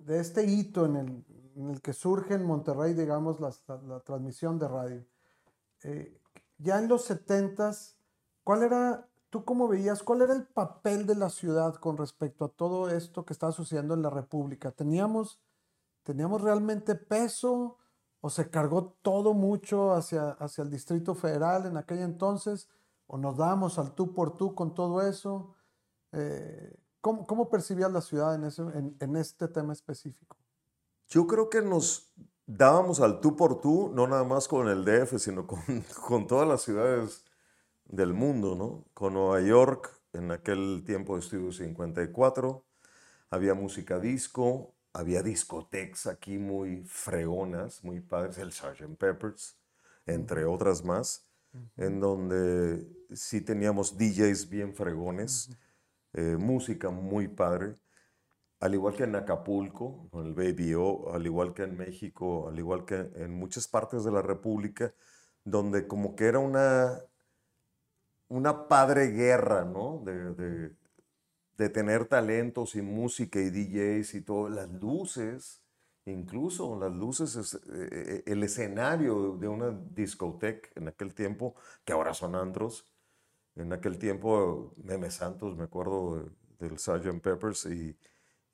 de 0.00 0.20
este 0.20 0.44
hito 0.44 0.86
en 0.86 0.96
el, 0.96 1.24
en 1.56 1.70
el, 1.70 1.80
que 1.82 1.92
surge 1.92 2.34
en 2.34 2.44
Monterrey, 2.44 2.94
digamos, 2.94 3.40
la, 3.40 3.52
la, 3.86 4.00
transmisión 4.00 4.58
de 4.58 4.68
radio, 4.68 5.06
eh, 5.82 6.20
ya 6.58 6.78
en 6.78 6.88
los 6.88 7.04
70 7.04 7.72
¿Cuál 8.44 8.62
era, 8.62 9.08
tú 9.34 9.44
cómo 9.44 9.66
veías, 9.66 10.04
cuál 10.04 10.22
era 10.22 10.32
el 10.32 10.46
papel 10.46 11.06
de 11.06 11.16
la 11.16 11.28
ciudad 11.28 11.74
con 11.74 11.96
respecto 11.96 12.44
a 12.44 12.48
todo 12.50 12.88
esto 12.88 13.24
que 13.24 13.32
estaba 13.32 13.50
sucediendo 13.50 13.92
en 13.92 14.00
la 14.00 14.08
República? 14.08 14.70
¿Teníamos, 14.70 15.40
teníamos 16.04 16.40
realmente 16.40 16.94
peso 16.94 17.78
o 18.20 18.30
se 18.30 18.48
cargó 18.48 18.94
todo 19.02 19.34
mucho 19.34 19.92
hacia, 19.92 20.30
hacia 20.30 20.62
el 20.62 20.70
Distrito 20.70 21.16
Federal 21.16 21.66
en 21.66 21.76
aquel 21.76 21.98
entonces? 21.98 22.68
¿O 23.08 23.18
nos 23.18 23.36
dábamos 23.36 23.76
al 23.80 23.96
tú 23.96 24.14
por 24.14 24.36
tú 24.36 24.54
con 24.54 24.72
todo 24.72 25.02
eso? 25.02 25.52
Eh, 26.12 26.72
¿cómo, 27.00 27.26
¿cómo, 27.26 27.50
percibías 27.50 27.90
la 27.90 28.02
ciudad 28.02 28.36
en, 28.36 28.44
ese, 28.44 28.62
en, 28.62 29.16
este 29.16 29.48
tema 29.48 29.72
específico? 29.72 30.36
Yo 31.08 31.26
creo 31.26 31.50
que 31.50 31.60
nos 31.60 32.14
dábamos 32.46 33.00
al 33.00 33.18
tú 33.18 33.34
por 33.34 33.60
tú, 33.60 33.90
no 33.92 34.06
nada 34.06 34.22
más 34.22 34.46
con 34.46 34.68
el 34.68 34.84
DF, 34.84 35.18
sino 35.18 35.44
con, 35.44 35.58
con 36.06 36.28
todas 36.28 36.46
las 36.46 36.62
ciudades 36.62 37.24
del 37.86 38.14
mundo, 38.14 38.54
¿no? 38.54 38.84
Con 38.94 39.14
Nueva 39.14 39.40
York, 39.40 40.00
en 40.12 40.30
aquel 40.30 40.82
tiempo 40.86 41.14
de 41.14 41.20
Estudio 41.20 41.52
54, 41.52 42.64
había 43.30 43.54
música 43.54 43.98
disco, 43.98 44.74
había 44.92 45.22
discotecas 45.22 46.06
aquí 46.06 46.38
muy 46.38 46.84
fregonas, 46.84 47.82
muy 47.84 48.00
padres, 48.00 48.38
el 48.38 48.52
Sgt. 48.52 48.96
Peppers, 48.96 49.58
entre 50.06 50.44
otras 50.44 50.84
más, 50.84 51.26
en 51.76 52.00
donde 52.00 52.86
sí 53.12 53.40
teníamos 53.40 53.96
DJs 53.96 54.48
bien 54.48 54.74
fregones, 54.74 55.50
eh, 56.12 56.36
música 56.38 56.90
muy 56.90 57.28
padre, 57.28 57.74
al 58.60 58.74
igual 58.74 58.94
que 58.94 59.04
en 59.04 59.16
Acapulco, 59.16 60.08
con 60.10 60.26
el 60.26 60.34
Baby 60.34 60.74
O, 60.74 61.12
al 61.12 61.26
igual 61.26 61.54
que 61.54 61.64
en 61.64 61.76
México, 61.76 62.48
al 62.48 62.58
igual 62.58 62.84
que 62.84 63.10
en 63.16 63.34
muchas 63.34 63.68
partes 63.68 64.04
de 64.04 64.12
la 64.12 64.22
República, 64.22 64.94
donde 65.44 65.86
como 65.86 66.16
que 66.16 66.26
era 66.26 66.38
una 66.38 67.02
una 68.28 68.68
padre 68.68 69.08
guerra, 69.08 69.64
¿no? 69.64 70.02
De, 70.04 70.72
tener 71.70 72.06
talentos 72.06 72.74
y 72.74 72.82
música 72.82 73.38
y 73.40 73.50
DJs 73.50 74.14
y 74.14 74.20
todo, 74.22 74.48
las 74.48 74.68
luces, 74.68 75.62
incluso 76.04 76.78
las 76.78 76.92
luces, 76.92 77.54
eh, 77.54 77.88
eh, 77.92 78.22
el 78.26 78.42
escenario 78.42 79.36
de 79.36 79.48
una 79.48 79.70
discoteca 79.70 80.68
en 80.74 80.88
aquel 80.88 81.14
tiempo, 81.14 81.54
que 81.84 81.92
ahora 81.92 82.12
son 82.12 82.34
andros, 82.34 82.86
en 83.56 83.72
aquel 83.72 83.98
tiempo 83.98 84.74
Meme 84.82 85.10
Santos, 85.10 85.56
me 85.56 85.64
acuerdo 85.64 86.28
del 86.58 86.78
Sgt. 86.78 87.20
Peppers 87.22 87.66
y 87.66 87.96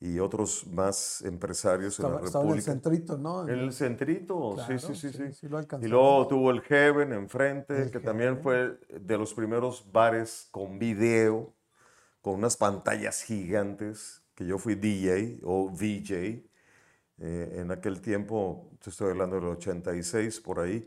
y 0.00 0.18
otros 0.18 0.66
más 0.66 1.20
empresarios 1.22 1.98
en 2.00 2.04
la 2.04 2.18
República. 2.18 2.26
Estaba 2.26 2.48
en 2.48 2.56
el 2.56 2.62
centrito, 2.62 3.18
¿no? 3.18 3.46
En 3.46 3.58
el 3.58 3.72
centrito, 3.72 4.56
sí, 4.66 4.78
sí, 4.78 4.94
sí. 4.94 5.32
sí, 5.32 5.46
y 5.82 5.88
luego 5.88 6.26
tuvo 6.26 6.50
el 6.50 6.62
Heaven 6.62 7.12
enfrente, 7.12 7.90
que 7.90 8.00
también 8.00 8.40
fue 8.40 8.78
de 8.88 9.18
los 9.18 9.34
primeros 9.34 9.92
bares 9.92 10.48
con 10.50 10.78
video, 10.78 11.52
con 12.22 12.34
unas 12.34 12.56
pantallas 12.56 13.22
gigantes, 13.22 14.22
que 14.34 14.46
yo 14.46 14.56
fui 14.56 14.74
DJ 14.74 15.40
o 15.44 15.68
VJ. 15.68 16.48
Eh, 17.22 17.58
en 17.60 17.70
aquel 17.70 18.00
tiempo, 18.00 18.70
te 18.82 18.88
estoy 18.88 19.10
hablando 19.10 19.36
del 19.36 19.48
86 19.48 20.40
por 20.40 20.60
ahí, 20.60 20.86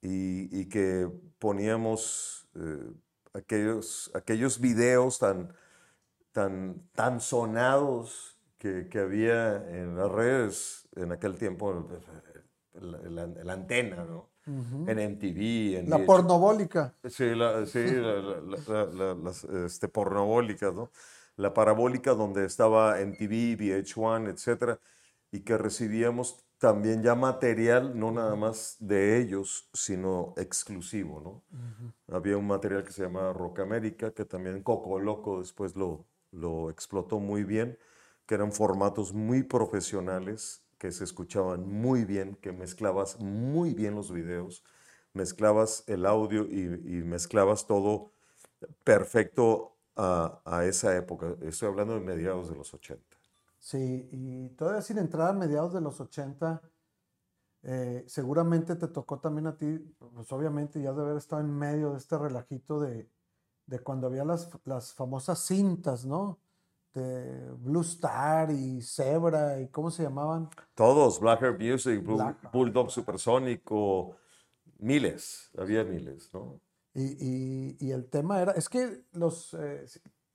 y, 0.00 0.60
y 0.60 0.68
que 0.68 1.10
poníamos 1.40 2.48
eh, 2.54 2.92
aquellos, 3.32 4.12
aquellos 4.14 4.60
videos 4.60 5.18
tan 5.18 5.52
tan, 6.38 6.88
tan 6.94 7.20
sonados 7.20 8.38
que, 8.58 8.88
que, 8.88 9.00
había 9.00 9.56
en 9.76 9.96
las 9.96 10.08
redes 10.08 10.88
en 10.94 11.10
aquel 11.10 11.36
tiempo, 11.36 11.88
la, 12.74 13.52
antena, 13.52 14.04
¿no? 14.04 14.30
En 14.46 14.98
MTV. 15.14 15.78
En 15.78 15.90
la 15.90 16.06
pornobólica. 16.06 16.94
Sí, 17.08 17.34
la, 17.34 17.66
sí 17.66 17.80
las 19.24 19.42
este, 19.42 19.88
pornobólicas, 19.88 20.72
¿no? 20.72 20.92
La 21.34 21.52
parabólica 21.52 22.14
donde 22.14 22.44
estaba 22.44 23.00
MTV, 23.00 23.58
VH1, 23.58 24.30
etcétera, 24.30 24.78
y 25.32 25.40
que 25.40 25.58
recibíamos 25.58 26.44
también 26.58 27.02
ya 27.02 27.16
material, 27.16 27.98
no 27.98 28.12
nada 28.12 28.36
más 28.36 28.76
de 28.78 29.18
ellos, 29.18 29.68
sino 29.72 30.34
exclusivo, 30.36 31.20
¿no? 31.20 32.14
Había 32.14 32.36
un 32.36 32.46
material 32.46 32.84
que 32.84 32.92
se 32.92 33.02
llamaba 33.02 33.32
Rock 33.32 33.58
América, 33.58 34.12
que 34.12 34.24
también 34.24 34.62
Coco 34.62 35.00
Loco 35.00 35.40
después 35.40 35.74
lo, 35.74 36.06
lo 36.30 36.70
explotó 36.70 37.20
muy 37.20 37.44
bien, 37.44 37.78
que 38.26 38.34
eran 38.34 38.52
formatos 38.52 39.12
muy 39.12 39.42
profesionales, 39.42 40.62
que 40.78 40.92
se 40.92 41.04
escuchaban 41.04 41.68
muy 41.68 42.04
bien, 42.04 42.36
que 42.36 42.52
mezclabas 42.52 43.18
muy 43.20 43.74
bien 43.74 43.94
los 43.94 44.12
videos, 44.12 44.64
mezclabas 45.12 45.84
el 45.86 46.06
audio 46.06 46.44
y, 46.44 47.02
mezclabas 47.04 47.66
todo 47.66 48.12
perfecto 48.84 49.76
a, 49.96 50.64
esa 50.64 50.96
época. 50.96 51.34
Estoy 51.42 51.68
hablando 51.68 51.94
de 51.94 52.00
mediados 52.00 52.48
de 52.48 52.56
los 52.56 52.72
80. 52.72 53.02
Sí, 53.58 54.08
y 54.12 54.50
todavía 54.50 54.82
sin 54.82 54.98
entrar 54.98 55.30
a 55.30 55.32
mediados 55.32 55.72
de 55.72 55.80
los 55.80 56.00
80, 56.00 56.62
eh, 57.62 58.04
seguramente 58.06 58.76
te 58.76 58.86
tocó 58.86 59.18
también 59.18 59.48
a 59.48 59.56
ti, 59.56 59.78
pues 59.98 60.30
obviamente 60.30 60.80
ya 60.80 60.92
de 60.92 61.02
haber 61.02 61.16
estado 61.16 61.42
en 61.42 61.50
medio 61.50 61.92
de 61.92 61.98
este 61.98 62.16
relajito 62.16 62.78
de, 62.78 63.10
de 63.68 63.78
cuando 63.80 64.06
había 64.06 64.24
las, 64.24 64.50
las 64.64 64.92
famosas 64.94 65.38
cintas, 65.46 66.04
¿no? 66.04 66.38
De 66.94 67.50
Blue 67.58 67.82
Star 67.82 68.50
y 68.50 68.80
Zebra 68.80 69.60
y 69.60 69.68
¿cómo 69.68 69.90
se 69.90 70.02
llamaban? 70.02 70.48
Todos, 70.74 71.20
Black 71.20 71.42
Hair 71.42 71.58
Music, 71.58 72.02
Bulldog 72.50 72.90
Supersónico, 72.90 74.16
miles, 74.78 75.50
había 75.56 75.84
miles, 75.84 76.32
¿no? 76.32 76.60
Y, 76.94 77.76
y, 77.78 77.92
el 77.92 78.08
tema 78.08 78.40
era, 78.42 78.52
es 78.52 78.68
que 78.68 79.04
los, 79.12 79.54
eh, 79.54 79.84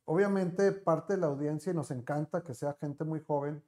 obviamente 0.05 0.71
parte 0.71 1.13
de 1.13 1.19
la 1.19 1.27
audiencia 1.27 1.73
y 1.73 1.75
nos 1.75 1.91
encanta 1.91 2.41
que 2.41 2.53
sea 2.53 2.77
gente 2.79 3.03
muy 3.03 3.19
joven, 3.19 3.61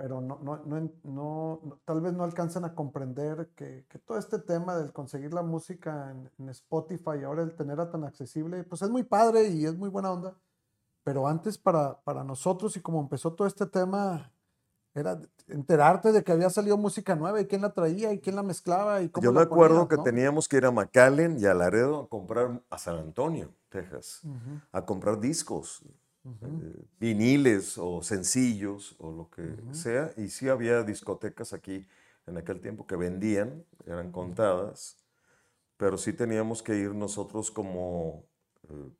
pero 0.00 0.22
no, 0.22 0.38
no, 0.42 0.62
no, 0.64 0.90
no, 1.04 1.78
tal 1.84 2.00
vez 2.00 2.14
no 2.14 2.24
alcanzan 2.24 2.64
a 2.64 2.74
comprender 2.74 3.50
que, 3.54 3.84
que, 3.86 3.98
todo 3.98 4.16
este 4.16 4.38
tema 4.38 4.74
del 4.74 4.94
conseguir 4.94 5.34
la 5.34 5.42
música 5.42 6.10
en, 6.10 6.30
en, 6.38 6.48
Spotify 6.48 7.18
y 7.20 7.24
ahora 7.24 7.42
el 7.42 7.54
tenerla 7.54 7.90
tan 7.90 8.04
accesible, 8.04 8.64
pues 8.64 8.80
es 8.80 8.88
muy 8.88 9.02
padre 9.02 9.48
y 9.48 9.66
es 9.66 9.76
muy 9.76 9.90
buena 9.90 10.10
onda. 10.10 10.38
Pero 11.04 11.28
antes 11.28 11.58
para, 11.58 12.00
para 12.00 12.24
nosotros 12.24 12.78
y 12.78 12.80
como 12.80 12.98
empezó 12.98 13.34
todo 13.34 13.46
este 13.46 13.66
tema, 13.66 14.32
era 14.94 15.20
enterarte 15.48 16.12
de 16.12 16.24
que 16.24 16.32
había 16.32 16.48
salido 16.48 16.78
música 16.78 17.14
nueva 17.14 17.38
y 17.38 17.46
quién 17.46 17.60
la 17.60 17.74
traía 17.74 18.10
y 18.14 18.20
quién 18.20 18.36
la 18.36 18.42
mezclaba 18.42 19.02
y 19.02 19.10
cómo 19.10 19.22
Yo 19.22 19.32
me 19.34 19.42
acuerdo 19.42 19.86
que 19.86 19.98
teníamos 19.98 20.48
que 20.48 20.56
ir 20.56 20.64
a 20.64 20.70
McAllen 20.70 21.38
y 21.38 21.44
a 21.44 21.52
Laredo 21.52 22.04
a 22.04 22.08
comprar 22.08 22.62
a 22.70 22.78
San 22.78 22.96
Antonio, 22.96 23.52
Texas, 23.68 24.22
a 24.72 24.86
comprar 24.86 25.20
discos 25.20 25.84
eh, 26.24 26.84
viniles 26.98 27.78
o 27.78 28.02
sencillos 28.02 28.94
o 28.98 29.10
lo 29.10 29.30
que 29.30 29.56
sea. 29.72 30.12
Y 30.16 30.28
sí 30.28 30.48
había 30.48 30.82
discotecas 30.82 31.52
aquí 31.52 31.86
en 32.26 32.36
aquel 32.36 32.60
tiempo 32.60 32.86
que 32.86 32.96
vendían, 32.96 33.64
eran 33.86 34.12
contadas, 34.12 34.98
pero 35.76 35.96
sí 35.96 36.12
teníamos 36.12 36.62
que 36.62 36.76
ir 36.76 36.94
nosotros 36.94 37.50
como 37.50 38.26
eh, 38.68 38.90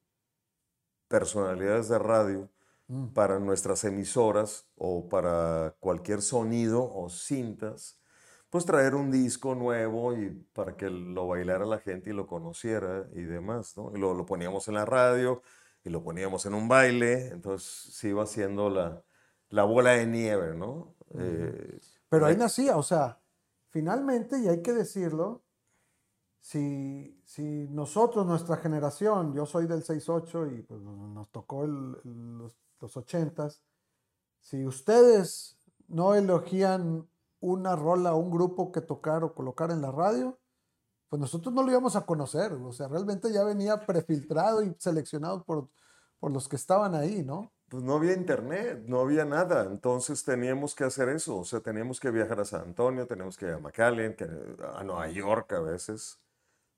personalidades 1.09 1.89
de 1.89 1.99
radio 1.99 2.49
mm. 2.89 3.09
para 3.09 3.39
nuestras 3.39 3.85
emisoras 3.85 4.67
o 4.77 5.09
para 5.09 5.77
cualquier 5.79 6.23
sonido 6.23 6.91
o 6.91 7.11
cintas, 7.11 8.01
pues 8.49 8.65
traer 8.65 8.95
un 8.95 9.13
disco 9.13 9.55
nuevo 9.55 10.17
y 10.17 10.31
para 10.53 10.77
que 10.77 10.89
lo 10.89 11.29
bailara 11.29 11.67
la 11.67 11.79
gente 11.79 12.11
y 12.11 12.13
lo 12.15 12.27
conociera 12.27 13.07
y 13.13 13.23
demás, 13.23 13.77
¿no? 13.77 13.93
Y 13.95 13.99
lo, 13.99 14.15
lo 14.15 14.27
poníamos 14.27 14.67
en 14.69 14.75
la 14.75 14.87
radio 14.87 15.43
y 15.85 15.91
lo 15.91 16.03
poníamos 16.03 16.45
en 16.47 16.55
un 16.55 16.69
baile, 16.69 17.29
entonces 17.29 17.95
se 17.95 18.09
iba 18.09 18.23
haciendo 18.23 18.69
la, 18.69 19.03
la 19.49 19.65
bola 19.65 19.93
de 19.93 20.07
nieve, 20.07 20.55
¿no? 20.55 20.95
Eh, 21.15 21.81
Pero 22.09 22.27
ahí 22.27 22.37
nacía, 22.37 22.77
o 22.77 22.83
sea, 22.83 23.21
finalmente, 23.71 24.39
y 24.39 24.49
hay 24.49 24.63
que 24.63 24.73
decirlo, 24.73 25.45
si, 26.41 27.21
si 27.25 27.69
nosotros, 27.69 28.27
nuestra 28.27 28.57
generación, 28.57 29.35
yo 29.35 29.47
soy 29.47 29.67
del 29.67 29.83
6-8 29.83 30.59
y 30.59 30.63
pues, 30.63 30.81
nos 30.81 31.31
tocó 31.31 31.67
los, 31.67 32.57
los 32.81 32.97
80s, 32.97 33.61
si 34.41 34.65
ustedes 34.65 35.59
no 35.87 36.15
elegían 36.15 37.09
una 37.41 37.77
rola, 37.77 38.15
un 38.15 38.31
grupo 38.31 38.73
que 38.73 38.81
tocar 38.81 39.23
o 39.23 39.35
colocar 39.35 39.71
en 39.71 39.83
la 39.83 39.93
radio, 39.93 40.40
pues 41.11 41.21
nosotros 41.21 41.53
no 41.53 41.63
lo 41.63 41.71
íbamos 41.71 41.97
a 41.97 42.07
conocer. 42.07 42.53
O 42.53 42.73
sea, 42.73 42.89
realmente 42.89 43.33
ya 43.33 43.43
venía 43.43 43.85
prefiltrado 43.85 44.63
y 44.63 44.75
seleccionado 44.79 45.43
por, 45.45 45.69
por 46.21 46.31
los 46.31 46.49
que 46.49 46.57
estaban 46.57 46.95
ahí, 46.95 47.25
¿no? 47.25 47.53
Pues 47.69 47.83
no 47.83 47.95
había 47.95 48.15
internet, 48.15 48.85
no 48.87 49.01
había 49.01 49.25
nada. 49.25 49.65
Entonces 49.65 50.25
teníamos 50.25 50.75
que 50.75 50.85
hacer 50.85 51.09
eso. 51.09 51.39
O 51.39 51.45
sea, 51.45 51.61
teníamos 51.61 51.99
que 51.99 52.13
viajar 52.13 52.41
a 52.41 52.45
San 52.45 52.63
Antonio, 52.63 53.09
teníamos 53.09 53.37
que 53.37 53.47
ir 53.47 53.53
a 53.53 53.59
McAllen, 53.59 54.17
a 54.75 54.85
Nueva 54.85 55.09
York 55.09 55.53
a 55.53 55.61
veces. 55.61 56.21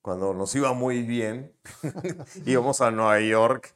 Cuando 0.01 0.33
nos 0.33 0.55
iba 0.57 0.73
muy 0.73 1.03
bien, 1.03 1.53
íbamos 2.47 2.81
a 2.81 2.91
Nueva 2.91 3.21
York 3.21 3.75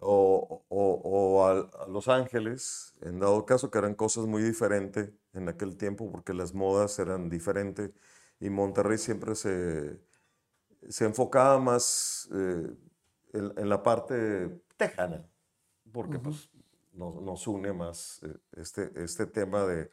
o, 0.00 0.62
o, 0.68 1.46
a, 1.46 1.88
Los 1.88 2.08
Ángeles, 2.08 2.94
en 3.02 3.20
dado 3.20 3.44
caso 3.44 3.70
que 3.70 3.78
eran 3.78 3.94
cosas 3.94 4.24
muy 4.26 4.42
diferentes 4.42 5.10
en 5.34 5.48
aquel 5.48 5.76
tiempo 5.76 6.10
porque 6.10 6.32
las 6.32 6.54
modas 6.54 6.98
eran 6.98 7.28
diferentes 7.28 7.90
y 8.44 8.50
Monterrey 8.50 8.98
siempre 8.98 9.34
se, 9.34 9.98
se 10.86 11.06
enfocaba 11.06 11.58
más 11.58 12.28
eh, 12.30 12.76
en, 13.32 13.68
la 13.70 13.82
parte 13.82 14.60
tejana, 14.76 15.26
porque 15.90 16.18
pues, 16.18 16.50
nos, 16.92 17.46
une 17.46 17.72
más 17.72 18.22
eh, 18.22 18.36
este, 18.58 18.92
este 19.02 19.24
tema 19.24 19.64
de 19.64 19.90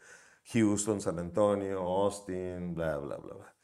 Houston, 0.52 1.00
San 1.00 1.18
Antonio, 1.20 1.80
Austin, 1.80 2.74
bla, 2.74 2.98
bla, 2.98 3.16
bla. 3.16 3.36
bla. 3.36 3.56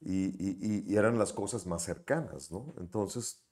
Y, 0.00 0.26
y, 0.38 0.84
y, 0.86 0.96
eran 0.96 1.18
las 1.18 1.32
cosas 1.32 1.66
más 1.66 1.82
cercanas, 1.82 2.52
¿no? 2.52 2.72
Entonces, 2.78 3.44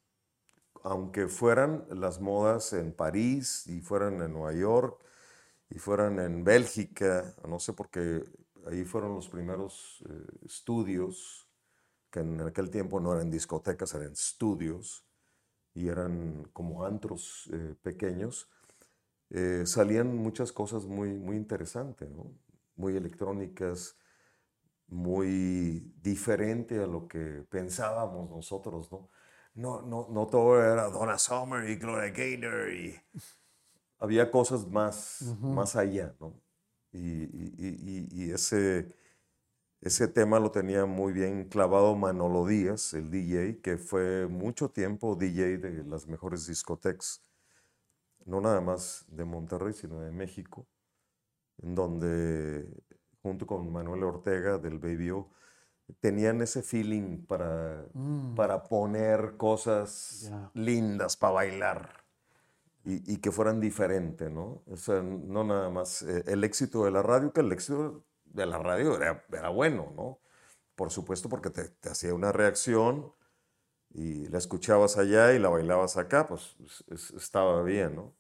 aunque 0.85 1.26
fueran 1.26 1.87
las 1.90 2.20
modas 2.20 2.73
en 2.73 2.92
París 2.92 3.66
y 3.66 3.80
fueran 3.80 4.23
en 4.23 4.32
Nueva 4.32 4.52
York 4.52 5.04
y 5.70 5.80
fueran 5.80 6.20
en 6.20 6.44
Bélgica, 6.44 7.35
no 7.49 7.58
sé 7.58 7.73
por 7.73 7.90
qué 7.90 8.23
ahí 8.68 8.84
fueron 8.84 9.14
los 9.14 9.28
primeros 9.28 10.04
eh, 10.08 10.46
estudios, 10.46 11.48
que 12.10 12.20
en 12.20 12.40
aquel 12.40 12.70
tiempo 12.70 13.00
no 13.00 13.12
eran 13.12 13.30
discotecas, 13.30 13.94
eran 13.94 14.12
estudios, 14.12 15.04
y 15.75 15.88
eran 15.88 16.48
como 16.52 16.84
antros 16.84 17.48
eh, 17.52 17.75
pequeños, 17.82 18.48
eh, 19.30 19.62
salían 19.66 20.16
muchas 20.16 20.52
cosas 20.52 20.87
muy, 20.87 21.14
muy 21.18 21.37
interesantes, 21.37 22.08
muy 22.76 22.96
electrónicas, 22.96 23.96
muy 24.88 25.92
diferente 26.00 26.83
a 26.83 26.87
lo 26.87 27.07
que 27.07 27.44
pensábamos 27.48 28.31
nosotros, 28.31 28.90
¿no? 28.90 29.11
No, 29.54 29.83
no, 29.83 30.09
no 30.11 30.26
todo 30.26 30.62
era 30.62 30.88
Donna 30.88 31.18
Summer 31.18 31.68
y 31.68 31.76
Gloria 31.76 32.11
Gaynor 32.11 32.72
y 32.72 32.94
había 33.98 34.31
cosas 34.31 34.66
más, 34.66 35.37
más 35.40 35.76
allá, 35.76 36.14
¿no? 36.20 36.40
Y, 36.98 38.30
ese, 38.32 38.94
ese 39.80 40.08
tema 40.08 40.40
lo 40.40 40.50
tenía 40.50 40.87
muy 40.87 41.12
bien 41.12 41.48
clavado 41.48 41.94
Manolo 41.96 42.46
Díaz, 42.46 42.94
el 42.94 43.11
DJ, 43.11 43.61
que 43.61 43.78
fue 43.78 44.26
mucho 44.26 44.70
tiempo 44.70 45.16
DJ 45.16 45.58
de 45.58 45.84
las 45.84 46.06
mejores 46.06 46.46
discotecas, 46.46 47.22
no 48.24 48.40
nada 48.40 48.61
más 48.61 49.04
de 49.08 49.24
Monterrey, 49.24 49.72
sino 49.72 50.00
de 50.00 50.11
México, 50.11 50.66
en 51.58 51.74
donde 51.74 52.68
junto 53.22 53.46
con 53.46 53.70
Manuel 53.72 54.04
Ortega 54.04 54.58
del 54.58 54.78
Baby 54.78 55.11
O, 55.11 55.30
tenían 56.00 56.42
ese 56.42 56.62
feeling 56.62 57.24
para, 57.26 57.87
mm. 57.94 58.34
para 58.34 58.62
poner 58.62 59.37
cosas 59.37 60.30
lindas 60.54 61.16
para 61.16 61.32
bailar 61.32 62.08
y, 62.84 63.18
que 63.18 63.30
fueran 63.32 63.60
diferentes, 63.60 64.30
¿no? 64.30 64.62
O 64.66 64.76
sea, 64.76 65.02
no 65.02 65.44
nada 65.44 65.68
más 65.70 66.02
eh, 66.02 66.24
el 66.26 66.44
éxito 66.44 66.84
de 66.84 66.90
la 66.90 67.02
radio, 67.02 67.32
que 67.32 67.40
el 67.40 67.52
éxito 67.52 68.04
de 68.24 68.46
la 68.46 68.58
radio 68.58 68.96
era, 68.96 69.24
era 69.30 69.50
bueno, 69.50 69.92
¿no? 69.96 70.20
Por 70.74 70.90
supuesto, 70.90 71.28
porque 71.28 71.50
te, 71.50 71.68
te, 71.68 71.90
hacía 71.90 72.14
una 72.14 72.32
reacción 72.32 73.12
y 73.90 74.28
la 74.28 74.38
escuchabas 74.38 74.96
allá 74.98 75.34
y 75.34 75.38
la 75.38 75.48
bailabas 75.50 75.96
acá, 75.96 76.26
pues 76.28 76.56
estaba 77.16 77.62
bien, 77.62 77.96
¿no? 77.96 78.14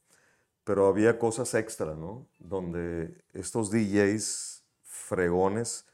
Pero 0.64 0.86
había 0.88 1.18
cosas 1.18 1.54
extra, 1.54 1.94
¿no? 1.94 2.28
Donde 2.38 3.24
estos 3.32 3.70
DJs 3.70 4.64
fregones, 4.82 5.86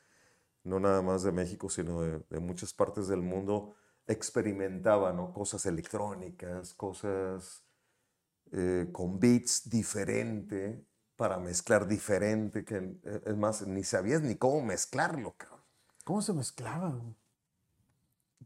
no 0.64 0.80
nada 0.80 1.02
más 1.02 1.22
de 1.22 1.32
México, 1.32 1.68
sino 1.70 2.02
de, 2.02 2.20
de 2.30 2.40
muchas 2.40 2.72
partes 2.74 3.08
del 3.08 3.22
mundo, 3.22 3.76
experimentaban, 4.06 5.16
¿no? 5.16 5.32
Cosas 5.32 5.66
electrónicas, 5.66 6.74
cosas 6.74 7.63
eh, 8.56 8.88
con 8.92 9.18
beats 9.18 9.68
diferente, 9.68 10.86
para 11.16 11.38
mezclar 11.38 11.88
diferente, 11.88 12.64
que 12.64 12.76
eh, 12.76 13.20
es 13.26 13.36
más, 13.36 13.66
ni 13.66 13.82
sabías 13.82 14.22
ni 14.22 14.36
cómo 14.36 14.62
mezclarlo, 14.62 15.34
cabrón. 15.36 15.60
¿Cómo 16.04 16.22
se 16.22 16.32
mezclaban? 16.32 17.16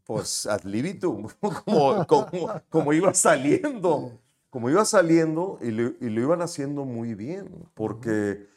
Pues 0.05 0.47
ad 0.47 0.63
libitum, 0.63 1.27
como, 2.07 2.07
como, 2.69 2.93
iba 2.93 3.13
saliendo, 3.13 4.19
como 4.49 4.71
iba 4.71 4.83
saliendo 4.83 5.59
y 5.61 5.69
lo, 5.69 5.93
iban 5.99 6.41
haciendo 6.41 6.85
muy 6.85 7.13
bien, 7.13 7.69
porque 7.75 8.47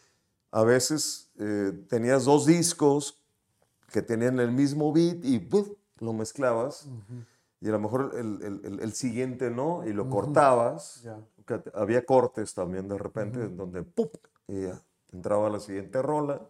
a 0.52 0.62
veces 0.62 1.30
eh, 1.38 1.72
tenías 1.86 2.24
dos 2.24 2.46
discos 2.46 3.22
que 3.92 4.00
tenían 4.00 4.40
el 4.40 4.52
mismo 4.52 4.90
beat 4.90 5.22
y 5.22 5.46
lo 5.98 6.14
mezclabas. 6.14 6.88
Y 7.62 7.68
a 7.68 7.72
lo 7.72 7.78
mejor 7.78 8.10
el, 8.16 8.92
siguiente 8.92 9.48
no, 9.48 9.86
y 9.86 9.92
lo 9.92 10.08
cortabas 10.08 11.06
había 11.74 12.04
cortes 12.04 12.54
también 12.54 12.88
de 12.88 12.98
repente, 12.98 13.40
en 13.44 13.56
donde 13.56 13.84
¡pum! 13.84 14.08
Y 14.48 14.64
entraba 15.12 15.48
la 15.48 15.60
siguiente 15.60 16.02
rola, 16.02 16.42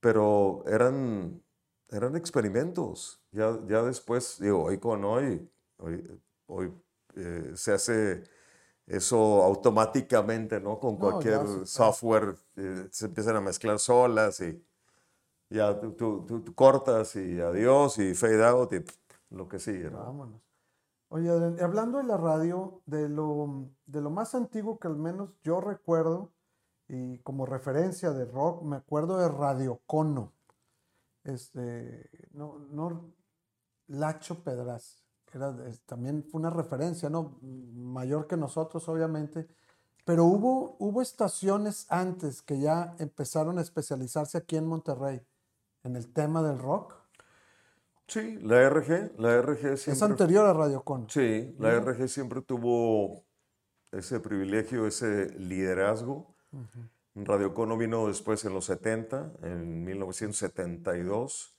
pero 0.00 0.64
eran, 0.66 1.40
eran 1.88 2.16
experimentos. 2.16 3.22
Ya, 3.30 3.56
ya 3.68 3.84
después, 3.84 4.38
digo, 4.40 4.64
hoy 4.64 4.78
con 4.78 5.04
hoy, 5.04 5.48
hoy, 6.48 6.72
eh, 7.14 7.52
se 7.54 7.72
hace 7.72 8.24
eso 8.88 9.44
automáticamente, 9.44 10.60
¿no? 10.60 10.80
Con 10.80 10.96
cualquier 10.96 11.64
software 11.64 12.34
eh, 12.56 12.88
se 12.90 13.06
empiezan 13.06 13.36
a 13.36 13.40
mezclar 13.40 13.78
solas 13.78 14.40
y 14.40 14.60
ya 15.48 15.78
tú, 15.78 15.92
tú, 15.92 16.54
cortas 16.54 17.14
y 17.14 17.40
adiós 17.40 17.98
y 17.98 18.14
fade 18.14 18.44
out 18.44 18.72
y 18.72 18.80
lo 19.32 19.48
que 19.48 19.58
sigue, 19.58 19.90
¿no? 19.90 19.98
Vámonos. 19.98 20.42
Oye, 21.08 21.30
hablando 21.62 21.98
de 21.98 22.04
la 22.04 22.16
radio, 22.16 22.80
de 22.86 23.08
lo, 23.08 23.70
de 23.84 24.00
lo 24.00 24.10
más 24.10 24.34
antiguo 24.34 24.78
que 24.78 24.88
al 24.88 24.96
menos 24.96 25.30
yo 25.42 25.60
recuerdo, 25.60 26.32
y 26.88 27.18
como 27.18 27.46
referencia 27.46 28.12
de 28.12 28.24
rock, 28.24 28.62
me 28.62 28.76
acuerdo 28.76 29.18
de 29.18 29.28
Radio 29.28 29.80
Cono. 29.86 30.32
Este, 31.24 32.10
no, 32.32 32.58
no, 32.70 33.12
Lacho 33.88 34.42
Pedraz. 34.42 35.02
Era, 35.32 35.54
también 35.86 36.24
fue 36.24 36.40
una 36.40 36.50
referencia, 36.50 37.08
¿no? 37.08 37.38
Mayor 37.40 38.26
que 38.26 38.36
nosotros, 38.36 38.86
obviamente. 38.88 39.48
Pero 40.04 40.24
hubo, 40.24 40.76
hubo 40.78 41.00
estaciones 41.00 41.86
antes 41.88 42.42
que 42.42 42.60
ya 42.60 42.94
empezaron 42.98 43.58
a 43.58 43.62
especializarse 43.62 44.36
aquí 44.36 44.56
en 44.56 44.66
Monterrey 44.66 45.22
en 45.84 45.96
el 45.96 46.12
tema 46.12 46.42
del 46.42 46.58
rock. 46.58 46.94
Sí, 48.12 48.38
la 48.42 48.68
RG, 48.68 49.18
la 49.18 49.40
RG 49.40 49.78
siempre... 49.78 49.92
Es 49.92 50.02
anterior 50.02 50.44
a 50.44 50.52
Radio 50.52 50.82
Con. 50.82 51.08
Sí, 51.08 51.56
la 51.58 51.80
RG 51.80 52.08
siempre 52.10 52.42
tuvo 52.42 53.24
ese 53.90 54.20
privilegio, 54.20 54.86
ese 54.86 55.30
liderazgo. 55.38 56.36
Radio 57.14 57.54
Cono 57.54 57.78
vino 57.78 58.08
después 58.08 58.44
en 58.44 58.52
los 58.52 58.66
70, 58.66 59.32
en 59.44 59.82
1972, 59.82 61.58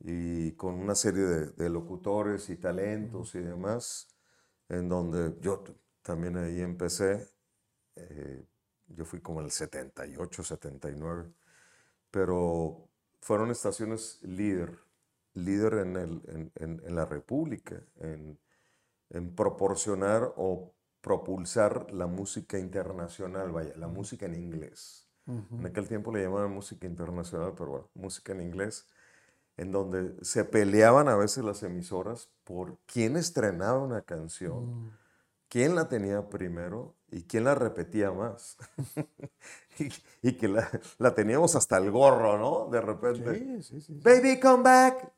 y 0.00 0.52
con 0.52 0.74
una 0.74 0.94
serie 0.94 1.22
de, 1.22 1.70
locutores 1.70 2.50
y 2.50 2.56
talentos 2.56 3.34
y 3.34 3.38
demás, 3.38 4.06
en 4.68 4.86
donde 4.86 5.40
yo 5.40 5.64
también 6.02 6.36
ahí 6.36 6.60
empecé. 6.60 7.26
Eh, 7.96 8.44
yo 8.88 9.06
fui 9.06 9.22
como 9.22 9.40
el 9.40 9.50
78, 9.50 10.42
79, 10.42 11.32
pero 12.10 12.86
fueron 13.22 13.50
estaciones 13.50 14.18
líder, 14.22 14.78
líder 15.34 15.74
en, 15.74 15.96
el, 15.96 16.50
en, 16.56 16.82
en, 16.84 16.94
la 16.94 17.04
República, 17.04 17.82
en, 18.00 18.38
en, 19.10 19.34
proporcionar 19.34 20.32
o 20.36 20.74
propulsar 21.00 21.92
la 21.92 22.06
música 22.06 22.58
internacional, 22.58 23.52
vaya, 23.52 23.72
la 23.76 23.88
música 23.88 24.26
en 24.26 24.34
inglés. 24.34 25.06
En 25.26 25.64
aquel 25.64 25.86
tiempo 25.86 26.10
le 26.10 26.24
llamaban 26.24 26.50
música 26.50 26.88
internacional, 26.88 27.52
pero 27.56 27.70
bueno, 27.70 27.90
música 27.94 28.32
en 28.32 28.40
inglés, 28.40 28.88
en 29.56 29.70
donde 29.70 30.16
se 30.24 30.44
peleaban 30.44 31.08
a 31.08 31.14
veces 31.14 31.44
las 31.44 31.62
emisoras 31.62 32.30
por 32.42 32.78
quién 32.86 33.16
estrenaba 33.16 33.78
una 33.78 34.02
canción. 34.02 34.86
Mm 34.86 34.90
quién 35.50 35.74
la 35.74 35.88
tenía 35.88 36.30
primero 36.30 36.94
y 37.10 37.24
quién 37.24 37.44
la 37.44 37.54
repetía 37.54 38.10
más. 38.12 38.56
y, 40.22 40.32
que 40.32 40.48
la, 40.48 41.14
teníamos 41.14 41.56
hasta 41.56 41.76
el 41.76 41.90
gorro, 41.90 42.38
¿no? 42.38 42.70
De 42.70 42.80
repente. 42.80 43.38
Sí, 43.38 43.62
sí, 43.62 43.80
sí, 43.82 44.00
Baby, 44.02 44.40
come 44.40 44.62
back. 44.62 45.12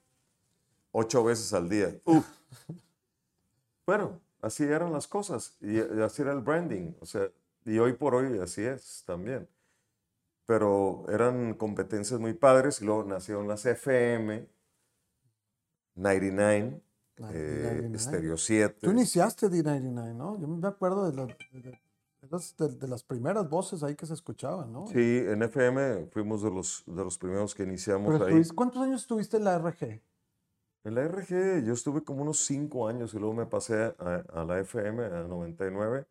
Ocho 0.93 1.25
veces 1.25 1.53
al 1.53 1.69
día. 1.69 1.95
bueno, 3.87 4.21
así 4.41 4.65
eran 4.65 4.93
las 4.93 5.09
cosas 5.09 5.57
y 5.61 5.79
así 5.81 6.23
era 6.23 6.33
el 6.33 6.41
branding. 6.41 6.93
O 7.01 7.07
sea, 7.07 7.29
y 7.65 7.79
hoy 7.79 7.95
por 7.95 8.15
hoy 8.15 8.39
así 8.39 8.63
es 8.63 9.03
también. 9.07 9.49
Pero 10.47 11.07
eran 11.09 11.55
competencias 11.55 12.21
muy 12.21 12.35
padres 12.35 12.83
y 12.83 12.85
luego 12.85 13.05
nacieron 13.05 13.49
las 13.49 13.65
FM 13.65 14.47
99 15.95 16.81
eh, 17.33 17.93
Stereo 17.97 18.37
7. 18.37 18.79
Tú 18.81 18.91
iniciaste 18.91 19.49
D99, 19.49 20.15
¿no? 20.15 20.39
Yo 20.39 20.49
me 20.49 20.67
acuerdo 20.67 21.11
de, 21.11 21.37
de, 22.59 22.89
las 22.89 23.05
primeras 23.05 23.49
voces 23.49 23.83
ahí 23.83 23.95
que 23.95 24.07
se 24.07 24.15
escuchaban, 24.15 24.73
¿no? 24.73 24.87
Sí, 24.87 25.23
en 25.27 25.43
FM 25.43 26.07
fuimos 26.07 26.43
de 26.43 26.51
los, 26.51 26.83
de 26.87 27.05
los 27.05 27.19
primeros 27.19 27.55
que 27.55 27.63
iniciamos 27.63 28.21
ahí. 28.21 28.43
¿Cuántos 28.55 28.83
años 28.83 29.03
estuviste 29.03 29.37
en 29.37 29.45
la 29.45 29.59
RG? 29.59 30.01
En 30.85 30.97
la 30.97 31.07
RG 31.07 31.65
yo 31.65 31.75
estuve 31.75 32.03
como 32.03 32.23
unos 32.23 32.39
5 32.45 32.89
años 32.89 33.15
y 33.15 33.19
luego 33.19 33.35
me 33.35 33.47
pasé 33.47 33.95
a, 33.99 34.45
la 34.45 34.59
FM, 34.59 35.05
a 35.05 35.23
99, 35.23 36.07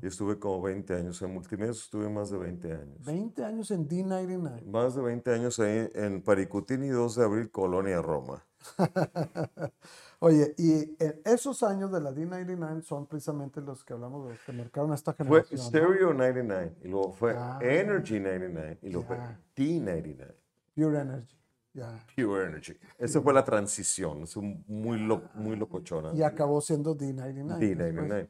y 0.00 0.06
estuve 0.06 0.38
como 0.38 0.62
20 0.62 0.94
años. 0.94 1.20
En 1.22 1.32
multimedia 1.32 1.72
estuve 1.72 2.08
más 2.08 2.30
de 2.30 2.38
20 2.38 2.72
años. 2.72 3.04
20 3.04 3.44
años 3.44 3.70
en 3.72 3.88
D99. 3.88 4.64
Más 4.66 4.94
de 4.94 5.02
20 5.02 5.34
años 5.34 5.58
ahí 5.58 5.90
en 5.94 6.22
Paricutín 6.22 6.84
y 6.84 6.88
2 6.88 7.16
de 7.16 7.24
abril, 7.24 7.50
Colonia, 7.50 8.00
Roma. 8.00 8.46
Oye, 10.20 10.54
y 10.56 10.96
esos 11.24 11.64
años 11.64 11.90
de 11.90 12.00
la 12.00 12.12
D99 12.12 12.82
son 12.82 13.06
precisamente 13.08 13.60
los 13.60 13.82
que 13.82 13.92
hablamos 13.92 14.28
de 14.28 14.36
que 14.46 14.52
marcaron 14.52 14.92
a 14.92 14.94
esta 14.94 15.14
generación. 15.14 15.58
Fue 15.58 15.66
Stereo 15.66 16.14
99, 16.14 16.76
y 16.84 16.88
luego 16.88 17.12
fue 17.12 17.34
ah, 17.36 17.58
Energy 17.60 18.20
99, 18.20 18.78
y 18.82 18.90
luego 18.90 19.08
fue 19.08 19.18
D99. 19.56 20.32
Pure 20.76 21.00
Energy. 21.00 21.41
Ya. 21.72 22.04
Pure 22.16 22.46
Energy. 22.46 22.74
Esa 22.98 23.20
fue 23.20 23.32
la 23.32 23.44
transición, 23.44 24.22
es 24.22 24.36
muy, 24.36 24.98
muy 25.34 25.56
locochona. 25.56 26.12
Y 26.14 26.22
acabó 26.22 26.60
siendo 26.60 26.96
D99. 26.96 27.58
D99. 27.58 28.28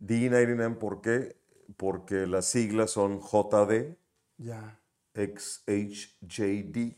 D99, 0.00 0.78
¿por 0.78 1.00
qué? 1.00 1.36
Porque 1.76 2.26
las 2.26 2.46
siglas 2.46 2.90
son 2.90 3.20
JD, 3.20 3.96
ya. 4.38 4.80
XHJD, 5.14 6.96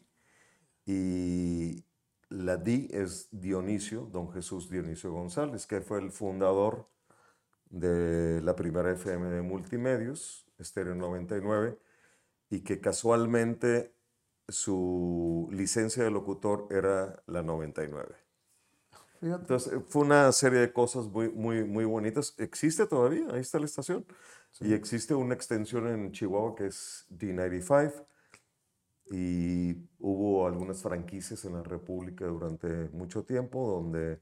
y 0.87 1.85
la 2.29 2.57
D 2.57 2.89
es 2.91 3.29
Dionisio, 3.33 4.03
don 4.13 4.33
Jesús 4.33 4.69
Dionisio 4.69 5.13
González, 5.13 5.67
que 5.67 5.81
fue 5.81 6.01
el 6.01 6.11
fundador 6.11 6.89
de 7.71 8.41
la 8.43 8.57
primera 8.57 8.93
FM 8.93 9.31
de 9.31 9.43
Multimedios, 9.43 10.47
Estéreo 10.59 10.95
99, 10.95 11.79
y 12.51 12.61
que 12.61 12.81
casualmente 12.81 13.95
su 14.51 15.49
licencia 15.53 16.05
de 16.05 16.11
locutor 16.11 16.67
era 16.71 17.23
la 17.27 17.43
99. 17.43 18.15
Entonces, 19.23 19.75
fue 19.89 20.03
una 20.03 20.33
serie 20.33 20.61
de 20.61 20.73
cosas 20.73 21.07
muy, 21.07 21.29
muy, 21.31 21.65
muy 21.65 21.85
bonitas. 21.85 22.35
Existe 22.39 22.87
todavía, 22.87 23.27
ahí 23.33 23.41
está 23.41 23.59
la 23.59 23.67
estación. 23.67 24.07
Y 24.61 24.73
existe 24.73 25.15
una 25.15 25.35
extensión 25.35 25.87
en 25.89 26.13
Chihuahua 26.13 26.55
que 26.57 26.67
es 26.67 27.07
D95 27.11 28.07
y 29.11 29.77
hubo 29.99 30.47
algunas 30.47 30.83
franquicias 30.83 31.45
en 31.45 31.55
la 31.55 31.63
República 31.63 32.27
durante 32.27 32.89
mucho 32.91 33.25
tiempo 33.25 33.69
donde 33.69 34.21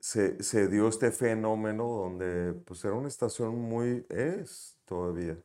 se, 0.00 0.42
se, 0.42 0.68
dio 0.68 0.88
este 0.88 1.10
fenómeno 1.10 1.86
donde 1.86 2.54
pues 2.54 2.84
era 2.84 2.94
una 2.94 3.08
estación 3.08 3.56
muy, 3.56 4.06
es 4.08 4.78
todavía, 4.84 5.38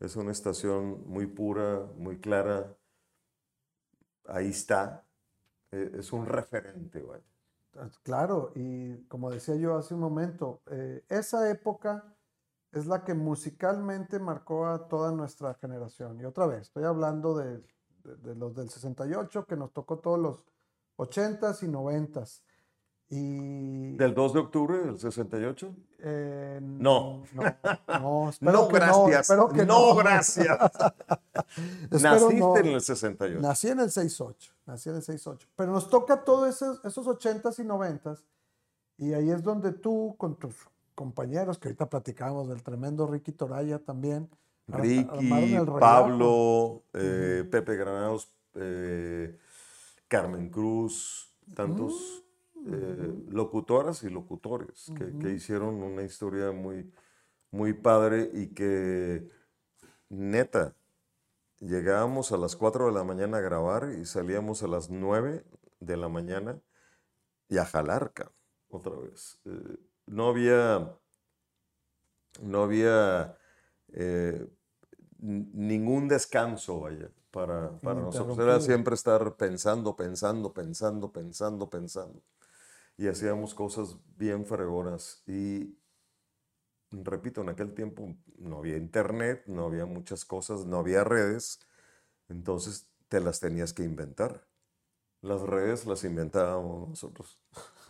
es 0.00 0.16
una 0.16 0.32
estación 0.32 1.04
muy 1.06 1.26
pura, 1.26 1.86
muy 1.96 2.18
clara, 2.18 2.74
ahí 4.26 4.48
está, 4.48 5.04
e, 5.70 5.92
es 5.98 6.12
un 6.12 6.26
referente, 6.26 7.04
ah, 7.76 7.88
Claro, 8.02 8.52
y 8.54 9.04
como 9.08 9.30
decía 9.30 9.56
yo 9.56 9.76
hace 9.76 9.94
un 9.94 10.00
momento, 10.00 10.62
eh, 10.70 11.04
esa 11.08 11.50
época 11.50 12.16
es 12.72 12.86
la 12.86 13.04
que 13.04 13.14
musicalmente 13.14 14.18
marcó 14.18 14.66
a 14.66 14.88
toda 14.88 15.12
nuestra 15.12 15.54
generación. 15.54 16.20
Y 16.20 16.24
otra 16.24 16.46
vez, 16.46 16.62
estoy 16.62 16.84
hablando 16.84 17.36
de 17.36 17.62
de, 18.04 18.34
los 18.34 18.54
del 18.54 18.70
68, 18.70 19.46
que 19.46 19.56
nos 19.56 19.72
tocó 19.72 19.98
todos 19.98 20.18
los 20.18 20.44
80s 20.96 21.62
y 21.62 21.66
90s. 21.66 22.42
Y... 23.10 23.96
¿Del 23.96 24.14
2 24.14 24.32
de 24.32 24.40
octubre 24.40 24.78
del 24.78 24.98
68? 24.98 25.74
Eh, 26.00 26.58
no. 26.62 27.22
No, 27.32 28.30
no, 28.40 28.68
gracias. 28.72 29.30
No, 29.30 29.48
no, 29.48 29.94
gracias. 29.94 30.58
Naciste 31.90 32.60
en 32.60 32.66
el 32.66 32.80
68. 32.80 33.40
Nací 33.40 33.68
en 33.68 33.80
el 33.80 33.90
68. 33.90 34.52
Nací 34.66 34.88
en 34.88 34.96
el 34.96 35.02
68. 35.02 35.48
Pero 35.56 35.72
nos 35.72 35.88
toca 35.88 36.24
todos 36.24 36.48
esos, 36.48 36.84
esos 36.84 37.06
80s 37.06 37.58
y 37.58 37.66
90s. 37.66 38.22
Y 38.96 39.12
ahí 39.12 39.30
es 39.30 39.42
donde 39.42 39.72
tú, 39.72 40.14
con 40.18 40.36
tus 40.36 40.54
compañeros, 40.94 41.58
que 41.58 41.68
ahorita 41.68 41.88
platicamos 41.90 42.48
del 42.48 42.62
tremendo 42.62 43.06
Ricky 43.06 43.32
Toraya 43.32 43.78
también, 43.78 44.28
Ricky, 44.66 45.04
Pablo, 45.78 46.84
eh, 46.94 47.46
Pepe 47.50 47.76
Granados, 47.76 48.32
eh, 48.54 49.36
Carmen 50.08 50.48
Cruz, 50.48 51.34
tantos 51.54 52.23
eh, 52.66 53.24
locutoras 53.28 54.04
y 54.04 54.10
locutores 54.10 54.90
que, 54.96 55.30
hicieron 55.30 55.82
una 55.82 56.02
historia 56.02 56.50
muy, 56.50 56.90
muy 57.50 57.74
padre 57.74 58.30
y 58.32 58.54
que 58.54 59.28
neta, 60.08 60.74
llegábamos 61.60 62.32
a 62.32 62.38
las 62.38 62.56
4 62.56 62.86
de 62.86 62.92
la 62.92 63.04
mañana 63.04 63.38
a 63.38 63.42
grabar 63.42 63.90
y 63.98 64.06
salíamos 64.06 64.62
a 64.62 64.68
las 64.68 64.88
9 64.88 65.44
de 65.80 65.96
la 65.96 66.08
mañana 66.08 66.58
y 67.48 67.58
a 67.58 67.66
jalarca 67.66 68.32
otra 68.70 68.96
vez. 68.96 69.38
no 70.06 70.28
había, 70.28 70.96
no 72.40 72.62
había 72.62 73.36
eh, 73.92 74.48
ningún 75.18 76.08
descanso, 76.08 76.80
vaya, 76.80 77.10
para, 77.30 77.78
para 77.80 78.00
nosotros. 78.00 78.38
Era 78.38 78.58
siempre 78.60 78.94
estar 78.94 79.36
pensando, 79.36 79.94
pensando, 79.94 80.54
pensando, 80.54 81.12
pensando, 81.12 81.68
pensando. 81.68 82.22
Y 82.96 83.08
hacíamos 83.08 83.54
cosas 83.54 83.96
bien 84.16 84.46
fregonas. 84.46 85.22
Y 85.26 85.76
repito, 86.90 87.40
en 87.40 87.48
aquel 87.48 87.74
tiempo 87.74 88.14
no 88.38 88.58
había 88.58 88.76
internet, 88.76 89.42
no 89.46 89.64
había 89.64 89.86
muchas 89.86 90.24
cosas, 90.24 90.66
no 90.66 90.78
había 90.78 91.04
redes. 91.04 91.60
Entonces 92.28 92.88
te 93.08 93.20
las 93.20 93.40
tenías 93.40 93.72
que 93.72 93.82
inventar. 93.82 94.46
Las 95.20 95.40
redes 95.40 95.86
las 95.86 96.04
inventábamos 96.04 96.90
nosotros. 96.90 97.40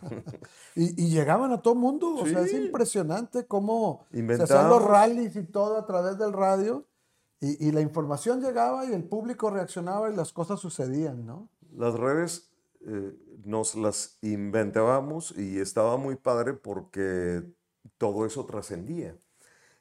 y, 0.75 1.09
llegaban 1.09 1.51
a 1.51 1.61
todo 1.61 1.75
mundo. 1.75 2.15
O 2.15 2.25
sea, 2.25 2.41
es 2.41 2.53
impresionante 2.53 3.45
cómo 3.45 4.05
se 4.11 4.43
hacían 4.43 4.69
los 4.69 4.83
rallies 4.83 5.35
y 5.35 5.43
todo 5.43 5.77
a 5.77 5.85
través 5.85 6.17
del 6.17 6.33
radio. 6.33 6.85
Y, 7.41 7.71
la 7.71 7.81
información 7.81 8.41
llegaba 8.41 8.85
y 8.85 8.93
el 8.93 9.03
público 9.03 9.51
reaccionaba 9.51 10.09
y 10.09 10.15
las 10.15 10.33
cosas 10.33 10.59
sucedían, 10.59 11.25
¿no? 11.25 11.49
Las 11.75 11.93
redes 11.93 12.49
eh, 12.85 13.13
nos 13.43 13.75
las 13.75 14.17
inventábamos 14.21 15.37
y 15.37 15.59
estaba 15.59 15.97
muy 15.97 16.15
padre 16.15 16.53
porque 16.53 17.43
todo 17.97 18.25
eso 18.25 18.45
trascendía. 18.45 19.17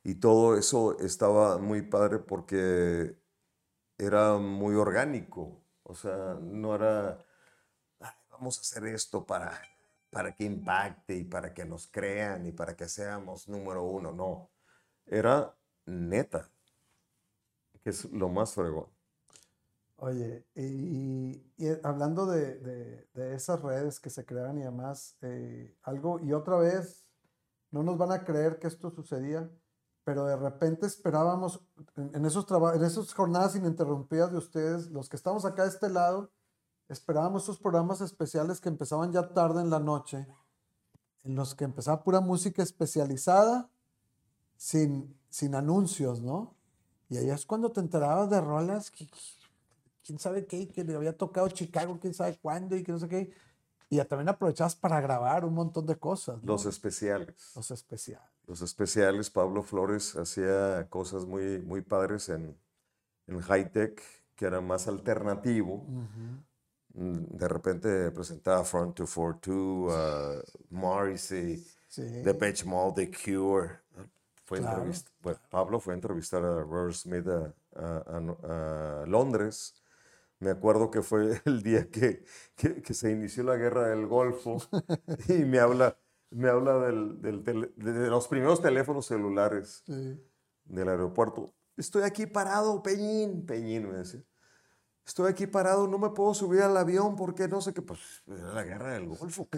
Y 0.05 0.17
todo 0.17 0.57
eso 0.59 0.99
estaba 1.01 1.59
muy 1.59 1.83
padre 1.83 2.19
porque 2.21 3.17
era 3.99 4.39
muy 4.39 4.75
orgánico. 4.77 5.63
O 5.85 5.95
sea, 5.95 6.39
no 6.43 6.75
era, 6.75 7.19
vamos 8.31 8.59
a 8.59 8.61
hacer 8.63 8.87
esto 8.87 9.27
para 9.27 9.61
para 10.15 10.33
que 10.37 10.45
impacte 10.45 11.17
y 11.17 11.25
para 11.25 11.53
que 11.53 11.65
nos 11.65 11.89
crean 11.89 12.47
y 12.47 12.53
para 12.53 12.77
que 12.77 12.89
seamos 12.89 13.49
número 13.49 13.83
uno. 13.83 14.13
No, 14.13 14.53
era 15.07 15.53
neta, 15.87 16.49
que 17.83 17.91
es 17.91 18.05
lo 18.13 18.29
más 18.29 18.55
fregón. 18.55 18.94
Oye, 19.97 20.45
y, 20.57 21.41
hablando 21.85 22.27
de, 22.27 23.09
esas 23.15 23.63
redes 23.63 24.01
que 24.01 24.11
se 24.11 24.25
crean 24.25 24.59
y 24.59 24.63
además, 24.63 25.17
eh, 25.23 25.77
algo, 25.83 26.19
y 26.21 26.33
otra 26.33 26.57
vez 26.57 27.07
no 27.71 27.83
nos 27.83 27.97
van 27.97 28.13
a 28.13 28.25
creer 28.25 28.59
que 28.59 28.67
esto 28.67 28.91
sucedía, 28.91 29.51
pero 30.03 30.27
de 30.27 30.37
repente 30.37 30.87
esperábamos, 30.87 31.61
en, 31.97 32.27
esos 32.27 32.47
en 32.75 32.85
esas 32.85 33.15
jornadas 33.15 33.57
ininterrumpidas 33.57 34.33
de 34.33 34.39
ustedes, 34.39 34.91
los 34.91 35.09
que 35.09 35.17
estamos 35.17 35.45
acá 35.45 35.63
de 35.63 35.71
este 35.71 35.89
lado, 35.89 36.31
esperábamos 36.89 37.45
esos 37.45 37.59
programas 37.59 38.01
especiales 38.01 38.61
que 38.61 38.69
empezaban 38.69 39.13
ya 39.13 39.33
tarde 39.33 39.63
en 39.63 39.71
la 39.71 39.81
noche, 39.81 40.27
en 41.23 41.35
los 41.35 41.55
que 41.55 41.65
empezaba 41.65 42.03
pura 42.03 42.21
música 42.21 42.63
especializada, 42.63 43.71
sin, 44.57 45.19
sin 45.31 45.55
anuncios, 45.55 46.21
¿no? 46.21 46.55
Y 47.09 47.17
ahí 47.17 47.31
es 47.31 47.47
cuando 47.47 47.73
te 47.73 47.81
enterabas 47.81 48.29
de 48.31 48.41
rolas, 48.41 48.91
que, 48.91 49.09
quién 50.05 50.19
sabe 50.19 50.47
qué, 50.47 50.69
que 50.69 50.85
le 50.85 50.95
había 50.95 51.17
tocado 51.17 51.49
Chicago, 51.49 51.99
quién 52.01 52.15
sabe 52.15 52.39
cuándo 52.41 52.77
y 52.77 52.83
que 52.83 52.93
no 52.93 52.99
sé 52.99 53.09
qué. 53.09 53.33
Y 53.91 54.03
también 54.05 54.29
aprovechabas 54.29 54.75
para 54.75 55.01
grabar 55.01 55.45
un 55.45 55.55
montón 55.55 55.87
de 55.87 55.97
cosas. 55.97 56.43
Los 56.43 56.67
especiales. 56.67 57.53
Los 57.55 57.71
especiales. 57.71 58.29
Los 58.47 58.63
especiales. 58.63 59.31
Pablo 59.31 59.63
Flores 59.63 60.17
hacía 60.17 60.87
cosas 60.91 61.27
muy, 61.27 61.61
muy 61.61 61.81
padres 61.81 62.29
en, 62.29 62.57
en 63.27 63.41
high 63.41 63.71
tech, 63.71 64.03
que 64.35 64.47
era 64.47 64.61
más 64.61 64.89
alternativo. 64.89 65.85
Mm, 66.95 67.37
de 67.37 67.49
repente 67.49 68.11
presentaba 68.11 68.65
Front 68.65 68.99
242, 68.99 69.93
uh, 69.93 70.43
Morrissey, 70.71 71.65
The 71.95 72.35
Pitch 72.35 72.65
Mall, 72.65 72.95
The 72.95 73.11
Cure. 73.11 73.81
Fue 74.45 74.61
Pablo 75.51 75.81
fue 75.81 75.95
a 75.95 75.97
entrevistar 75.97 76.45
a 76.45 76.61
Robert 76.61 76.95
Smith 76.95 77.27
a 77.77 79.05
Londres 79.07 79.75
me 80.45 80.51
acuerdo 80.51 80.91
que 80.91 81.03
fue 81.03 81.41
el 81.47 81.63
día 81.63 81.91
que, 81.91 82.23
que, 82.55 82.95
se 82.95 83.11
inició 83.11 83.45
la 83.45 83.57
guerra 83.57 83.89
del 83.89 84.07
Golfo 84.07 84.59
y 85.29 85.45
me 85.45 85.59
habla, 85.59 85.99
me 86.31 86.51
habla 86.51 86.79
del, 86.79 87.21
del 87.23 87.43
de 87.77 88.11
los 88.11 88.29
primeros 88.29 88.61
teléfonos 88.61 89.07
celulares 89.07 89.83
del 89.87 90.89
aeropuerto. 90.89 91.55
Estoy 91.79 92.03
aquí 92.03 92.27
parado, 92.27 92.83
Peñín, 92.83 93.47
Peñín 93.47 93.91
me 93.91 93.97
decía. 93.97 94.23
Estoy 95.07 95.31
aquí 95.31 95.47
parado, 95.47 95.89
no 95.89 95.99
me 95.99 96.11
puedo 96.11 96.35
subir 96.35 96.61
al 96.61 96.77
avión 96.77 97.17
porque 97.17 97.49
no 97.49 97.61
sé 97.61 97.73
qué, 97.73 97.83
pues 97.83 98.01
era 98.27 98.53
la 98.53 98.65
guerra 98.65 98.93
del 98.95 99.07
Golfo. 99.07 99.49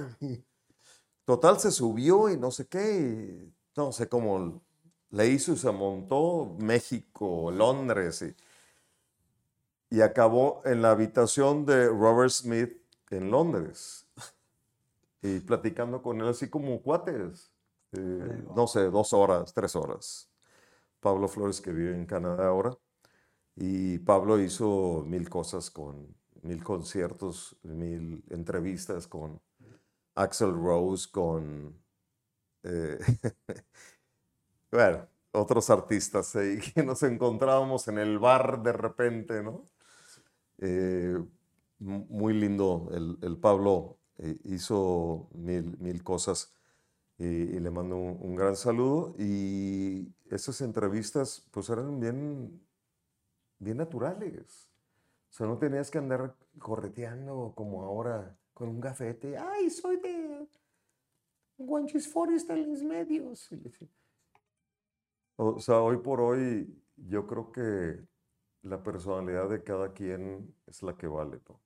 Total, 1.24 1.58
se 1.58 1.72
subió 1.72 2.28
y 2.30 2.36
no 2.36 2.52
sé 2.52 2.68
qué, 2.68 2.96
y 2.96 3.54
no 3.76 3.90
sé 3.90 4.08
cómo 4.08 4.62
le 5.10 5.28
hizo 5.28 5.52
y 5.52 5.56
se 5.56 5.70
montó 5.72 6.56
México, 6.58 7.50
Londres 7.50 8.22
y 8.22 8.34
y 9.90 10.00
acabó 10.00 10.62
en 10.64 10.82
la 10.82 10.90
habitación 10.90 11.64
de 11.64 11.88
Robert 11.88 12.30
Smith 12.30 12.76
en 13.10 13.30
Londres 13.30 14.06
y 15.22 15.40
platicando 15.40 16.02
con 16.02 16.20
él 16.20 16.28
así 16.28 16.48
como 16.48 16.82
cuates. 16.82 17.52
Eh, 17.92 18.44
no 18.54 18.66
sé, 18.66 18.90
dos 18.90 19.12
horas, 19.12 19.54
tres 19.54 19.76
horas. 19.76 20.30
Pablo 21.00 21.28
Flores 21.28 21.60
que 21.60 21.72
vive 21.72 21.94
en 21.94 22.06
Canadá 22.06 22.48
ahora. 22.48 22.76
Y 23.54 23.98
Pablo 24.00 24.38
hizo 24.40 25.02
mil 25.06 25.28
cosas 25.30 25.70
con 25.70 26.14
mil 26.42 26.62
conciertos, 26.62 27.56
mil 27.62 28.24
entrevistas 28.30 29.06
con 29.06 29.40
Axel 30.14 30.52
Rose, 30.52 31.08
con... 31.10 31.82
Eh, 32.62 32.98
bueno, 34.70 35.06
otros 35.32 35.70
artistas 35.70 36.34
ahí 36.36 36.58
que 36.58 36.82
nos 36.82 37.02
encontrábamos 37.02 37.88
en 37.88 37.98
el 37.98 38.18
bar 38.18 38.62
de 38.62 38.72
repente, 38.72 39.42
¿no? 39.42 39.68
Eh, 40.58 41.22
muy 41.78 42.32
lindo, 42.32 42.88
el, 42.92 43.36
Pablo 43.36 43.98
eh, 44.18 44.38
hizo 44.44 45.28
mil, 45.34 45.76
mil 45.78 46.02
cosas 46.02 46.54
y, 47.18 47.58
le 47.60 47.70
mando 47.70 47.96
un, 47.96 48.34
gran 48.34 48.56
saludo. 48.56 49.14
Y 49.18 50.08
esas 50.30 50.60
entrevistas 50.60 51.46
pues 51.50 51.68
eran 51.70 52.00
bien, 52.00 52.60
bien 53.58 53.76
naturales. 53.76 54.68
O 55.30 55.32
sea, 55.32 55.46
no 55.46 55.58
tenías 55.58 55.90
que 55.90 55.98
andar 55.98 56.34
correteando 56.58 57.52
como 57.54 57.82
ahora 57.82 58.36
con 58.54 58.68
un 58.68 58.80
gafete. 58.80 59.36
¡Ay, 59.36 59.70
soy 59.70 59.98
de 59.98 60.48
Guanchis 61.58 62.10
Forest 62.10 62.48
en 62.50 62.70
los 62.70 62.82
medios! 62.82 63.50
O 65.36 65.60
sea, 65.60 65.80
hoy 65.80 65.98
por 65.98 66.20
hoy 66.20 66.82
yo 66.96 67.26
creo 67.26 67.52
que 67.52 68.02
la 68.68 68.82
personalidad 68.82 69.48
de 69.48 69.62
cada 69.62 69.92
quien 69.92 70.54
es 70.66 70.82
la 70.82 70.96
que 70.96 71.06
vale. 71.06 71.40
¿no? 71.48 71.60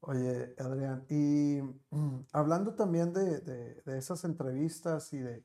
Oye, 0.00 0.54
Adrián, 0.58 1.04
y 1.08 1.60
hablando 2.32 2.74
también 2.74 3.12
de, 3.12 3.82
esas 3.86 4.24
entrevistas 4.24 5.12
y 5.12 5.18
de, 5.18 5.44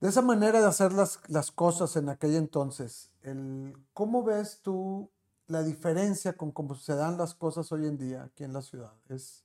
de 0.00 0.08
esa 0.08 0.22
manera 0.22 0.60
de 0.60 0.66
hacer 0.66 0.92
las, 0.92 1.20
las 1.28 1.50
cosas 1.50 1.96
en 1.96 2.08
aquel 2.08 2.34
entonces, 2.36 3.10
el, 3.22 3.76
¿cómo 3.92 4.22
ves 4.22 4.60
tú 4.62 5.10
la 5.46 5.62
diferencia 5.62 6.34
con 6.34 6.52
cómo 6.52 6.74
se 6.74 6.94
dan 6.94 7.16
las 7.16 7.34
cosas 7.34 7.70
hoy 7.72 7.86
en 7.86 7.98
día 7.98 8.24
aquí 8.24 8.44
en 8.44 8.52
la 8.52 8.62
ciudad? 8.62 8.92
¿Es, 9.08 9.44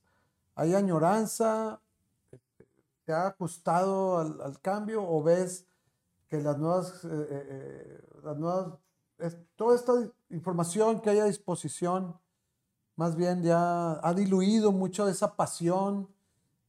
¿Hay 0.54 0.74
añoranza? 0.74 1.80
¿Te 3.04 3.12
ha 3.12 3.28
ajustado 3.28 4.18
al, 4.18 4.60
cambio 4.60 5.02
o 5.02 5.22
ves 5.22 5.66
que 6.28 6.40
las 6.40 6.58
nuevas, 6.58 7.04
eh, 7.04 7.08
eh, 7.08 7.46
eh, 7.48 8.02
las 8.22 8.36
nuevas 8.36 8.78
toda 9.56 9.76
esta 9.76 9.92
información 10.30 11.00
que 11.00 11.10
hay 11.10 11.18
a 11.18 11.24
disposición, 11.24 12.18
más 12.96 13.16
bien 13.16 13.42
ya 13.42 13.92
ha 14.06 14.14
diluido 14.14 14.72
mucho 14.72 15.06
de 15.06 15.12
esa 15.12 15.36
pasión. 15.36 16.08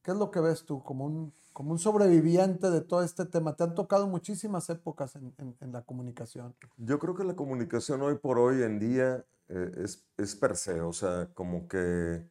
¿Qué 0.02 0.10
es 0.10 0.16
lo 0.16 0.30
que 0.30 0.40
ves 0.40 0.64
tú 0.64 0.82
como 0.82 1.04
un, 1.04 1.32
como 1.52 1.72
un 1.72 1.78
sobreviviente 1.78 2.70
de 2.70 2.80
todo 2.80 3.02
este 3.02 3.24
tema? 3.24 3.54
Te 3.54 3.64
han 3.64 3.74
tocado 3.74 4.06
muchísimas 4.06 4.68
épocas 4.70 5.14
en, 5.16 5.34
en, 5.38 5.72
la 5.72 5.82
comunicación. 5.82 6.54
Yo 6.76 6.98
creo 6.98 7.14
que 7.14 7.24
la 7.24 7.36
comunicación 7.36 8.02
hoy 8.02 8.16
por 8.16 8.38
hoy 8.38 8.62
en 8.62 8.78
día 8.78 9.24
eh, 9.48 9.72
es, 9.76 10.04
es 10.16 10.34
per 10.34 10.56
se, 10.56 10.80
o 10.80 10.92
sea, 10.92 11.28
como 11.34 11.68
que 11.68 12.26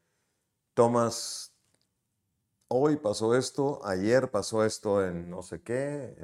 tomas, 0.73 1.53
hoy 2.67 2.97
pasó 2.97 3.35
esto, 3.35 3.85
ayer 3.85 4.31
pasó 4.31 4.65
esto 4.65 5.05
en 5.05 5.29
no 5.29 5.43
sé 5.43 5.61
qué, 5.61 6.15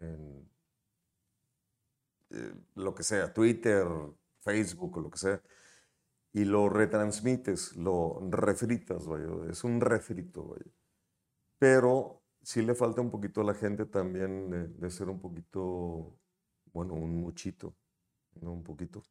en 0.00 0.51
lo 2.74 2.94
que 2.94 3.02
sea, 3.02 3.32
Twitter, 3.32 3.86
Facebook 4.40 4.96
o 4.96 5.00
lo 5.00 5.10
que 5.10 5.18
sea, 5.18 5.42
y 6.32 6.44
lo 6.44 6.68
retransmites, 6.68 7.76
lo 7.76 8.20
refritas, 8.30 9.06
vaya, 9.06 9.28
es 9.50 9.64
un 9.64 9.80
refrito, 9.80 10.46
vaya. 10.48 10.70
Pero 11.58 12.22
sí 12.42 12.62
le 12.62 12.74
falta 12.74 13.00
un 13.00 13.10
poquito 13.10 13.40
a 13.40 13.44
la 13.44 13.54
gente 13.54 13.86
también 13.86 14.50
de, 14.78 14.90
ser 14.90 15.08
un 15.08 15.20
poquito, 15.20 16.18
bueno, 16.72 16.94
un 16.94 17.20
muchito, 17.20 17.76
¿no? 18.40 18.52
Un 18.52 18.64
poquito. 18.64 19.02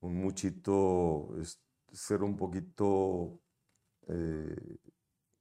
Un 0.00 0.16
muchito, 0.16 1.34
ser 1.92 2.22
un 2.22 2.36
poquito, 2.36 3.40
eh, 4.08 4.76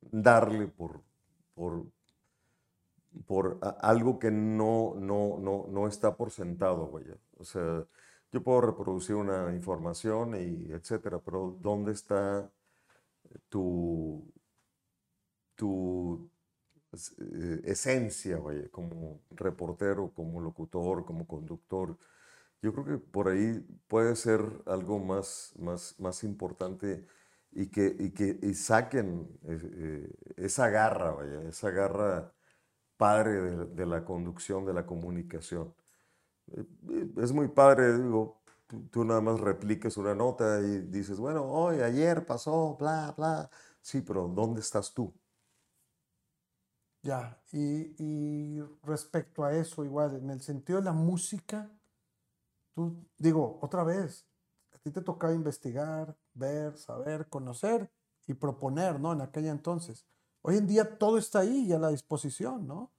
darle 0.02 0.68
por, 0.68 1.04
por, 1.54 1.86
por 3.28 3.60
algo 3.82 4.20
que 4.20 4.32
no, 4.32 4.96
no, 4.96 5.38
no, 5.40 5.68
no 5.70 5.88
está 5.88 6.16
por 6.16 6.32
sentado, 6.32 6.90
vaya. 6.92 7.18
O 7.38 7.44
sea, 7.46 7.86
yo 8.32 8.44
puedo 8.44 8.62
reproducir 8.62 9.16
una 9.16 9.54
información 9.54 10.36
y 10.36 10.72
etcétera, 10.72 11.20
pero 11.20 11.58
¿dónde 11.62 11.92
está 11.94 12.50
tu, 13.50 14.24
tu 15.56 16.30
eh, 17.20 17.62
esencia, 17.66 18.38
vaya, 18.40 18.70
como 18.72 19.22
reportero, 19.32 20.12
como 20.14 20.42
locutor, 20.42 21.06
como 21.06 21.28
conductor? 21.28 21.98
Yo 22.62 22.74
creo 22.74 22.86
que 22.86 22.98
por 23.00 23.30
ahí 23.30 23.60
puede 23.88 24.16
ser 24.16 24.42
algo 24.68 25.00
más, 25.00 25.54
más, 25.60 25.96
más 26.00 26.24
importante 26.24 27.06
y 27.52 27.68
que, 27.70 27.96
y 28.00 28.12
que 28.12 28.40
y 28.42 28.54
saquen 28.56 29.28
eh, 29.46 29.60
eh, 29.76 30.16
esa 30.38 30.70
garra, 30.70 31.12
vaya, 31.14 31.44
esa 31.50 31.72
garra 31.72 32.34
padre 33.04 33.66
de, 33.66 33.86
la 33.86 34.06
conducción, 34.06 34.66
de 34.66 34.74
la 34.74 34.86
comunicación. 34.86 35.76
Eh, 36.56 36.66
es 37.18 37.34
muy 37.34 37.50
padre, 37.50 37.98
digo, 37.98 38.42
tú, 38.92 39.04
nada 39.04 39.20
más 39.20 39.42
repliques 39.42 39.98
una 39.98 40.16
nota 40.16 40.62
y 40.62 40.80
dices, 40.88 41.20
bueno, 41.20 41.44
hoy, 41.44 41.82
ayer 41.82 42.26
pasó, 42.26 42.78
bla, 42.80 43.14
bla. 43.18 43.50
Sí, 43.82 44.00
pero 44.02 44.30
¿dónde 44.30 44.62
estás 44.62 44.94
tú? 44.94 45.14
Ya, 47.02 47.38
y, 47.52 48.62
respecto 48.84 49.44
a 49.44 49.54
eso, 49.54 49.84
igual, 49.84 50.16
en 50.16 50.30
el 50.30 50.42
sentido 50.42 50.80
de 50.80 50.86
la 50.86 50.94
música, 50.94 51.70
tú, 52.74 53.06
digo, 53.18 53.60
otra 53.62 53.84
vez, 53.84 54.26
a 54.72 54.78
ti 54.78 54.92
te 54.92 55.02
tocaba 55.02 55.34
investigar, 55.34 56.16
ver, 56.34 56.78
saber, 56.78 57.28
conocer 57.28 57.92
y 58.28 58.34
proponer, 58.34 58.98
¿no? 58.98 59.12
En 59.12 59.20
aquella 59.20 59.52
entonces. 59.52 60.08
Hoy 60.44 60.58
en 60.58 60.68
día 60.68 60.98
todo 60.98 61.18
está 61.18 61.40
ahí 61.40 61.66
y 61.68 61.74
a 61.74 61.80
la 61.80 61.90
disposición, 61.90 62.68
¿no? 62.68 62.92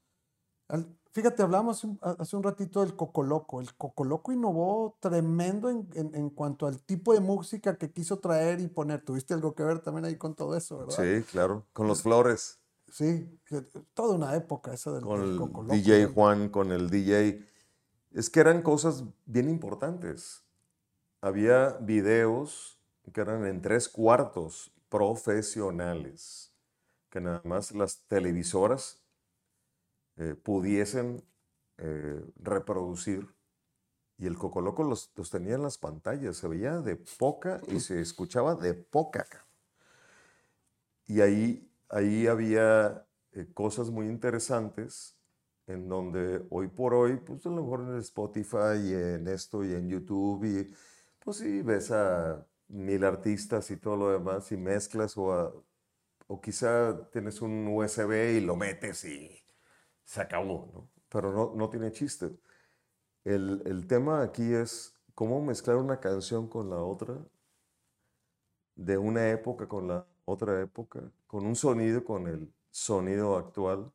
fíjate, 1.12 1.42
hablamos 1.42 1.87
hace 2.00 2.37
un 2.37 2.42
ratito 2.42 2.80
del 2.80 2.96
Cocoloco. 2.96 3.61
El 3.61 3.74
Cocoloco 3.74 4.33
innovó 4.33 4.96
tremendo 4.98 5.68
en, 5.68 5.87
en, 5.92 6.30
cuanto 6.30 6.66
al 6.66 6.80
tipo 6.80 7.12
de 7.12 7.20
música 7.20 7.76
que 7.76 7.92
quiso 7.92 8.18
traer 8.18 8.61
y 8.61 8.66
poner. 8.66 9.04
Tuviste 9.04 9.35
algo 9.35 9.54
que 9.54 9.62
ver 9.62 9.80
también 9.80 10.07
ahí 10.07 10.16
con 10.16 10.35
todo 10.35 10.57
eso, 10.57 10.78
¿verdad? 10.78 10.96
Sí, 10.96 11.22
claro, 11.30 11.66
con 11.74 11.87
los 11.87 12.02
flores. 12.02 12.59
sí, 12.90 13.28
toda 13.92 14.16
una 14.16 14.35
época 14.35 14.72
esa 14.72 14.92
del, 14.92 15.04
con 15.04 15.22
el 15.22 15.68
DJ 15.68 16.07
Juan, 16.07 16.48
con 16.48 16.72
el 16.72 16.88
DJ. 16.88 17.46
Es 18.12 18.30
que 18.30 18.40
eran 18.40 18.62
cosas 18.62 19.04
bien 19.26 19.50
importantes. 19.50 20.42
Había 21.20 21.76
videos 21.80 22.78
que 23.12 23.20
eran 23.20 23.46
en 23.46 23.61
tres 23.61 23.88
cuartos 23.88 24.72
profesionales, 24.88 26.54
que 27.14 27.20
nada 27.20 27.40
más 27.44 27.70
las 27.70 28.03
televisoras 28.09 29.00
eh, 30.16 30.35
pudiesen 30.35 31.22
eh, 31.79 32.20
reproducir. 32.40 33.33
Y 34.18 34.27
el 34.27 34.37
Cocoloco 34.37 34.83
los, 34.83 35.12
los 35.14 35.31
tenía 35.31 35.55
en 35.55 35.62
las 35.62 35.79
pantallas, 35.79 36.37
se 36.38 36.48
veía 36.48 36.81
de 36.81 36.96
poca 36.96 37.61
y 37.68 37.79
se 37.79 38.00
escuchaba 38.00 38.57
de 38.57 38.74
poca. 38.74 39.29
Y 41.07 41.20
ahí, 41.20 41.70
ahí 41.88 42.27
había 42.27 43.07
eh, 43.31 43.46
cosas 43.55 43.90
muy 43.90 44.09
interesantes 44.09 45.16
en 45.68 45.88
donde 45.88 46.44
hoy 46.50 46.66
por 46.66 46.94
hoy, 46.94 47.18
pues 47.18 47.46
a 47.46 47.48
lo 47.50 47.62
mejor 47.62 47.83
en 47.83 47.98
Spotify 47.98 48.77
y 48.83 48.92
en 48.92 49.29
esto 49.29 49.64
y 49.64 49.72
en 49.72 49.88
YouTube, 49.88 50.44
y 50.46 50.74
pues 51.20 51.37
sí, 51.37 51.62
ves 51.62 51.92
a 51.92 52.44
mil 52.66 53.05
artistas 53.05 53.70
y 53.70 53.77
todo 53.77 53.96
lo 53.96 54.11
demás 54.11 54.50
y 54.50 54.57
mezclas 54.57 55.16
o, 55.16 55.64
o 56.27 56.41
quizá 56.41 57.09
tienes 57.11 57.41
un 57.43 57.69
USB 57.69 58.37
y 58.37 58.41
lo 58.41 58.57
metes 58.57 59.05
y 59.05 59.31
se 60.05 60.21
acabó, 60.21 60.71
¿no? 60.73 60.91
Pero 61.09 61.33
no, 61.33 61.55
no 61.55 61.71
tiene 61.71 61.93
chiste. 61.93 62.31
El, 63.25 63.63
el, 63.67 63.87
tema 63.87 64.23
aquí 64.23 64.53
es 64.53 64.95
cómo 65.15 65.41
mezclar 65.41 65.77
una 65.77 66.01
canción 66.01 66.49
con 66.49 66.71
la 66.71 66.77
otra, 66.77 67.17
de 68.75 68.99
una 68.99 69.31
época 69.31 69.69
con 69.69 69.89
la 69.89 70.07
otra 70.25 70.61
época, 70.61 71.01
con 71.27 71.47
un 71.47 71.57
sonido 71.57 72.05
con 72.05 72.27
el 72.27 72.53
sonido 72.71 73.37
actual 73.37 73.93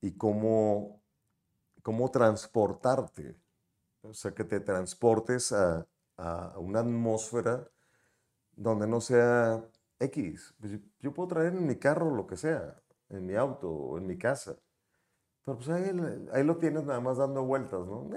y 0.00 0.12
cómo, 0.16 1.02
cómo 1.82 2.10
transportarte, 2.10 3.36
o 4.02 4.14
sea, 4.14 4.32
que 4.32 4.44
te 4.44 4.60
transportes 4.60 5.52
a, 5.52 5.86
a 6.16 6.58
una 6.58 6.80
atmósfera 6.80 7.68
donde 8.52 8.86
no 8.86 9.00
sea 9.00 9.62
X. 10.00 10.54
Pues 10.58 10.72
yo 10.98 11.14
puedo 11.14 11.28
traer 11.28 11.54
en 11.54 11.66
mi 11.66 11.76
carro 11.76 12.14
lo 12.14 12.26
que 12.26 12.36
sea, 12.36 12.82
en 13.10 13.26
mi 13.26 13.34
auto 13.34 13.70
o 13.70 13.98
en 13.98 14.06
mi 14.06 14.18
casa. 14.18 14.56
Pero 15.44 15.58
pues 15.58 15.68
ahí, 15.68 15.84
ahí, 16.32 16.44
lo 16.44 16.56
tienes 16.56 16.84
nada 16.84 17.00
más 17.00 17.18
dando 17.18 17.44
vueltas, 17.44 17.86
¿no? 17.86 18.08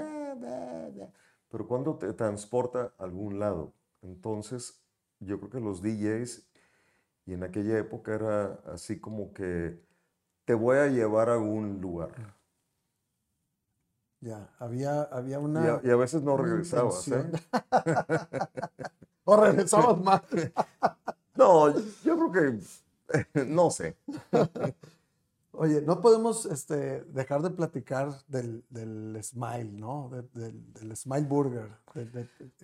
Pero 1.50 1.68
cuando 1.68 1.98
te 1.98 2.12
transporta 2.14 2.94
a 2.98 3.04
algún 3.04 3.40
lado. 3.40 3.74
Entonces, 4.02 4.84
yo 5.20 5.40
creo 5.40 5.52
que 5.52 5.60
los 5.60 5.82
DJs, 5.82 6.50
y 7.26 7.34
en 7.34 7.44
aquella 7.44 7.78
época 7.78 8.16
era 8.16 8.60
así 8.66 9.00
como 9.00 9.34
que 9.34 9.80
te 10.46 10.54
voy 10.54 10.78
a 10.78 10.88
llevar 10.88 11.30
a 11.30 11.34
algún 11.34 11.80
lugar. 11.80 12.36
Ya, 14.20 14.54
había, 14.58 15.04
había 15.04 15.40
una... 15.40 15.82
Y 15.84 15.90
a, 15.90 15.96
veces 15.96 16.22
no 16.22 16.38
regresabas, 16.38 17.08
¿eh? 17.10 17.32
o 19.26 19.36
regresabas 19.38 20.02
más. 20.02 20.22
no, 21.36 21.74
yo 22.04 22.30
creo 22.30 22.32
que, 22.32 22.60
no 23.46 23.70
sé. 23.70 23.98
Oye, 25.56 25.82
no 25.82 26.02
podemos 26.02 26.48
este, 26.48 27.04
dejar 27.04 27.44
de 27.44 27.52
platicar 27.52 28.10
del, 28.28 28.64
Smile, 29.22 29.72
¿no? 29.72 30.10
del, 30.34 30.98
Smile 30.98 31.28
Burger. 31.28 31.70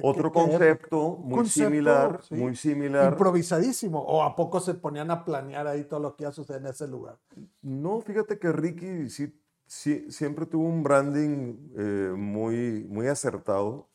Otro 0.02 0.32
concepto 0.32 1.18
muy 1.18 1.48
similar, 1.48 2.20
muy 2.32 2.56
similar. 2.56 3.12
Improvisadísimo. 3.12 4.02
¿O 4.02 4.24
a 4.24 4.36
poco 4.36 4.60
se 4.60 4.74
ponían 4.74 5.12
a 5.12 5.24
planear 5.24 5.68
ahí 5.68 5.84
todo 5.84 6.00
lo 6.00 6.16
que 6.16 6.24
iba 6.24 6.32
a 6.32 6.34
suceder 6.34 6.64
en 6.64 6.70
ese 6.70 6.88
lugar? 6.88 7.20
No, 7.62 8.02
fíjate 8.02 8.40
que 8.40 8.52
Ricky 8.52 9.08
sí, 9.08 10.08
siempre 10.10 10.48
tuvo 10.48 10.68
un 10.68 10.82
branding 10.82 11.58
eh, 11.78 12.14
muy, 12.18 12.88
muy 12.90 13.06
acertado. 13.08 13.88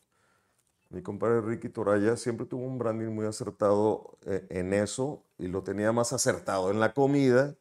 Mi 0.95 1.01
compadre 1.01 1.41
Ricky 1.41 1.69
Toraya 1.69 2.15
siempre 2.15 2.45
tuvo 2.45 2.65
un 2.65 2.79
branding 2.79 3.09
muy 3.09 3.25
acertado 3.25 4.17
eh, 4.25 4.47
en 4.49 4.73
eso 4.73 5.23
y 5.37 5.47
lo 5.47 5.61
tenía 5.61 5.91
más 5.91 6.13
acertado 6.13 6.71
en 6.71 6.79
la 6.79 6.93
comida 6.93 7.55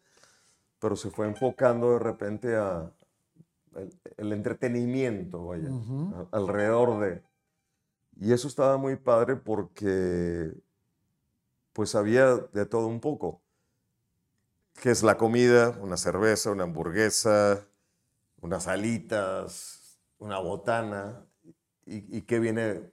pero 0.85 0.97
se 0.97 1.11
fue 1.11 1.27
enfocando 1.27 1.93
de 1.93 1.99
repente 1.99 2.57
a 2.57 2.93
el, 4.19 4.35
entretenimiento, 4.35 5.47
vaya, 5.47 5.71
alrededor 6.31 7.01
de. 7.01 7.23
Y 8.21 8.35
eso 8.35 8.49
estaba 8.49 8.77
muy 8.77 8.97
padre 8.97 9.37
porque 9.37 10.53
pues 11.73 11.95
había 11.95 12.37
de 12.37 12.67
todo 12.67 12.87
un 12.89 13.01
poco. 13.01 13.41
¿Qué 14.83 14.91
es 14.91 15.03
la 15.03 15.17
comida? 15.17 15.71
Una 15.81 15.97
cerveza, 15.97 16.51
una 16.51 16.65
hamburguesa, 16.65 17.67
unas 18.43 18.69
alitas, 18.69 19.99
una 20.19 20.39
botana. 20.39 21.25
¿Y, 21.87 22.19
y 22.19 22.23
qué 22.23 22.41
viene 22.41 22.93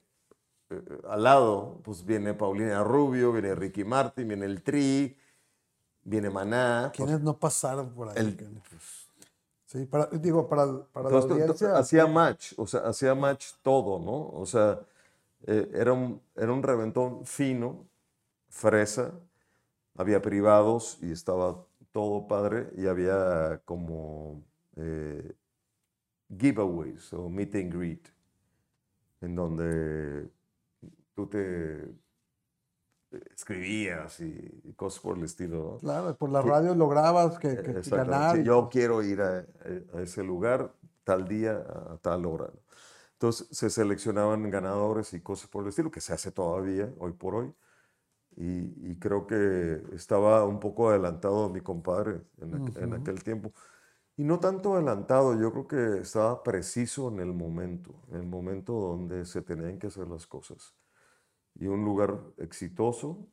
eh, 0.72 1.02
al 1.08 1.24
lado? 1.24 1.80
Pues 1.84 2.06
viene 2.06 2.34
Paulina 2.34 2.84
Rubio, 2.84 3.32
viene 3.32 3.54
Ricky 3.56 3.84
Martin, 3.84 4.28
viene 4.28 4.46
el 4.46 4.64
Tri, 4.64 5.18
viene 6.04 6.30
Maná. 6.30 6.92
¿Quiénes 6.96 7.22
no 7.22 7.38
pasaron 7.38 7.94
por 7.94 8.10
ahí? 8.10 8.38
sí, 9.66 9.86
para, 9.86 10.08
digo, 10.08 10.48
para, 10.48 10.84
para 10.92 11.10
la 11.10 11.18
audiencia. 11.18 11.78
Hacía 11.78 12.08
match, 12.08 12.54
o 12.58 12.66
sea, 12.66 12.82
hacía 12.82 13.14
match 13.16 13.54
todo, 13.62 14.00
¿no? 14.00 14.40
O 14.40 14.46
sea, 14.46 14.80
eh, 15.48 15.70
era, 15.74 15.94
un, 15.94 16.22
era 16.36 16.52
un 16.52 16.64
reventón 16.64 17.26
fino, 17.26 17.88
fresa, 18.50 19.12
había 19.96 20.22
privados 20.22 20.98
y 21.02 21.12
estaba 21.12 21.66
todo 21.92 22.28
padre 22.28 22.70
y 22.78 22.88
había 22.88 23.62
como 23.66 24.42
eh, 24.76 25.34
giveaways 26.38 27.14
o 27.14 27.30
meet 27.30 27.56
and 27.56 27.74
greet, 27.74 28.08
en 29.22 29.36
donde 29.36 30.30
tú 31.22 31.28
te 31.28 32.02
escribías 33.36 34.20
y, 34.22 34.74
cosas 34.76 35.02
por 35.02 35.18
el 35.18 35.24
estilo. 35.24 35.78
Claro, 35.82 36.16
por 36.18 36.30
la 36.30 36.42
radio 36.42 36.74
lograbas 36.76 37.38
que, 37.38 37.58
que 37.58 37.82
ganar. 37.90 38.42
yo 38.42 38.70
quiero 38.72 39.04
ir 39.04 39.22
a, 39.22 39.46
ese 40.02 40.24
lugar 40.24 40.74
tal 41.04 41.28
día 41.28 41.58
a 41.58 41.98
tal 41.98 42.26
hora. 42.26 42.50
Entonces 43.14 43.48
se 43.52 43.70
seleccionaban 43.70 44.50
ganadores 44.50 45.14
y 45.14 45.22
cosas 45.22 45.50
por 45.50 45.64
el 45.64 45.70
estilo, 45.70 45.92
que 45.92 46.02
se 46.02 46.14
hace 46.14 46.32
todavía 46.32 46.92
hoy 46.98 47.14
por 47.14 47.36
hoy. 47.36 47.54
Y, 48.38 48.96
creo 48.96 49.28
que 49.28 49.82
estaba 49.94 50.46
un 50.46 50.60
poco 50.60 50.90
adelantado 50.90 51.50
mi 51.50 51.60
compadre 51.62 52.22
en, 52.38 52.74
en, 52.78 52.94
aquel 52.94 53.24
tiempo. 53.24 53.52
Y 54.16 54.24
no 54.24 54.40
tanto 54.40 54.76
adelantado, 54.76 55.40
yo 55.40 55.52
creo 55.52 55.68
que 55.68 56.02
estaba 56.02 56.42
preciso 56.42 57.10
en 57.10 57.20
el 57.20 57.34
momento, 57.34 57.94
en 58.10 58.18
el 58.18 58.28
momento 58.28 58.74
donde 58.74 59.26
se 59.26 59.42
tenían 59.42 59.78
que 59.80 59.88
hacer 59.88 60.08
las 60.08 60.28
cosas 60.28 60.76
y 61.56 61.68
un 61.68 61.84
lugar 61.86 62.22
exitoso, 62.38 63.28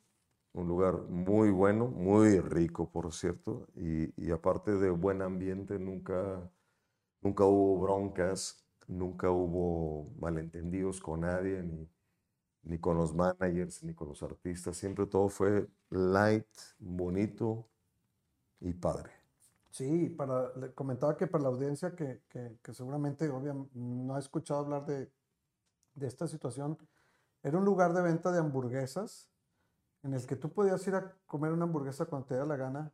un 0.52 0.68
lugar 0.68 1.02
muy 1.08 1.50
bueno, 1.50 1.86
muy 1.88 2.40
rico, 2.40 2.90
por 2.90 3.12
cierto, 3.12 3.66
y, 3.76 4.30
aparte 4.30 4.72
de 4.72 4.90
buen 4.90 5.22
ambiente, 5.22 5.78
nunca, 5.78 6.50
nunca 7.20 7.44
hubo 7.44 7.80
broncas, 7.80 8.64
nunca 8.86 9.30
hubo 9.30 10.10
malentendidos 10.18 11.00
con 11.00 11.20
nadie, 11.20 11.62
ni, 11.62 11.88
ni 12.62 12.78
con 12.78 12.96
los 12.96 13.14
managers, 13.14 13.82
ni 13.84 13.94
con 13.94 14.08
los 14.08 14.22
artistas, 14.22 14.76
siempre 14.76 15.06
todo 15.06 15.28
fue 15.28 15.68
light, 15.90 16.46
bonito 16.78 17.68
y 18.60 18.72
padre. 18.74 19.12
Sí, 19.70 20.08
para, 20.08 20.54
le 20.56 20.72
comentaba 20.72 21.16
que 21.16 21.26
para 21.26 21.44
la 21.44 21.50
audiencia 21.50 21.94
que, 21.94 22.22
que, 22.28 22.58
que 22.62 22.74
seguramente 22.74 23.28
obviamente, 23.28 23.70
no 23.74 24.16
ha 24.16 24.18
escuchado 24.18 24.60
hablar 24.60 24.86
de, 24.86 25.12
de 25.94 26.06
esta 26.06 26.26
situación, 26.26 26.78
era 27.42 27.58
un 27.58 27.64
lugar 27.64 27.92
de 27.92 28.02
venta 28.02 28.32
de 28.32 28.38
hamburguesas 28.38 29.28
en 30.02 30.14
el 30.14 30.26
que 30.26 30.36
tú 30.36 30.50
podías 30.52 30.86
ir 30.86 30.94
a 30.94 31.14
comer 31.26 31.52
una 31.52 31.64
hamburguesa 31.64 32.06
cuando 32.06 32.26
te 32.26 32.34
diera 32.34 32.46
la 32.46 32.56
gana, 32.56 32.92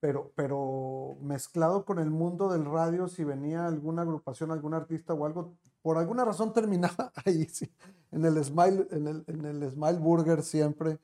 pero, 0.00 0.32
pero 0.34 1.16
mezclado 1.20 1.84
con 1.84 1.98
el 1.98 2.10
mundo 2.10 2.48
del 2.48 2.64
radio, 2.64 3.08
si 3.08 3.24
venía 3.24 3.66
alguna 3.66 4.02
agrupación, 4.02 4.50
algún 4.50 4.74
artista 4.74 5.14
o 5.14 5.24
algo, 5.26 5.54
por 5.80 5.98
alguna 5.98 6.24
razón 6.24 6.52
terminaba 6.54 7.12
ahí, 7.24 7.44
sí, 7.46 7.70
en, 8.10 8.24
el 8.24 8.42
Smile, 8.44 8.88
en, 8.90 9.06
el, 9.06 9.24
en 9.26 9.44
el 9.44 9.70
Smile 9.70 9.98
Burger 9.98 10.42
siempre. 10.42 10.98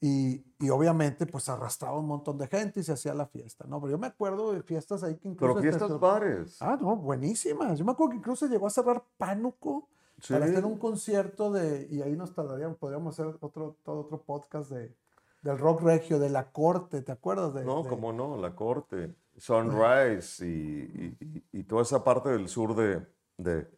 Y, 0.00 0.44
y, 0.60 0.68
obviamente 0.68 1.24
pues 1.24 1.48
arrastraba 1.48 1.98
un 1.98 2.06
montón 2.06 2.36
de 2.36 2.46
gente 2.46 2.80
y 2.80 2.82
se 2.82 2.92
hacía 2.92 3.14
la 3.14 3.24
fiesta, 3.24 3.64
¿no? 3.66 3.80
Pero 3.80 3.92
yo 3.92 3.98
me 3.98 4.08
acuerdo 4.08 4.52
de 4.52 4.62
fiestas 4.62 5.02
ahí 5.02 5.16
que 5.16 5.28
incluso... 5.28 5.54
Pero 5.54 5.62
fiestas 5.62 5.98
bares. 5.98 6.60
Ah, 6.60 6.76
no, 6.78 6.94
buenísimas. 6.94 7.78
Yo 7.78 7.86
me 7.86 7.92
acuerdo 7.92 8.10
que 8.10 8.18
incluso 8.18 8.46
llegó 8.46 8.66
a 8.66 8.70
cerrar 8.70 9.02
Pánuco 9.16 9.88
para 10.28 10.46
hacer 10.46 10.64
un 10.64 10.78
concierto 10.78 11.52
de, 11.52 11.86
y 11.90 12.02
ahí 12.02 12.16
nos 12.16 12.34
tardaríamos, 12.34 12.78
podríamos 12.78 13.14
hacer 13.14 13.36
otro, 13.40 13.76
todo 13.82 14.00
otro 14.00 14.22
podcast 14.22 14.70
de, 14.70 14.94
del 15.42 15.58
rock 15.58 15.82
regio, 15.82 16.18
de 16.18 16.30
la 16.30 16.50
corte, 16.50 17.02
¿te 17.02 17.12
acuerdas? 17.12 17.54
De, 17.54 17.64
no, 17.64 17.84
cómo 17.84 18.12
no, 18.12 18.36
la 18.36 18.54
corte, 18.54 19.14
Sunrise 19.36 20.46
y, 20.46 21.16
y, 21.20 21.44
y, 21.52 21.62
toda 21.64 21.82
esa 21.82 22.04
parte 22.04 22.30
del 22.30 22.48
sur 22.48 22.74
de, 22.74 23.06
de, 23.36 23.68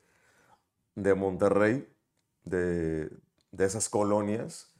de 0.94 1.14
Monterrey, 1.14 1.88
de, 2.44 3.10
de, 3.50 3.64
esas 3.64 3.88
colonias, 3.88 4.74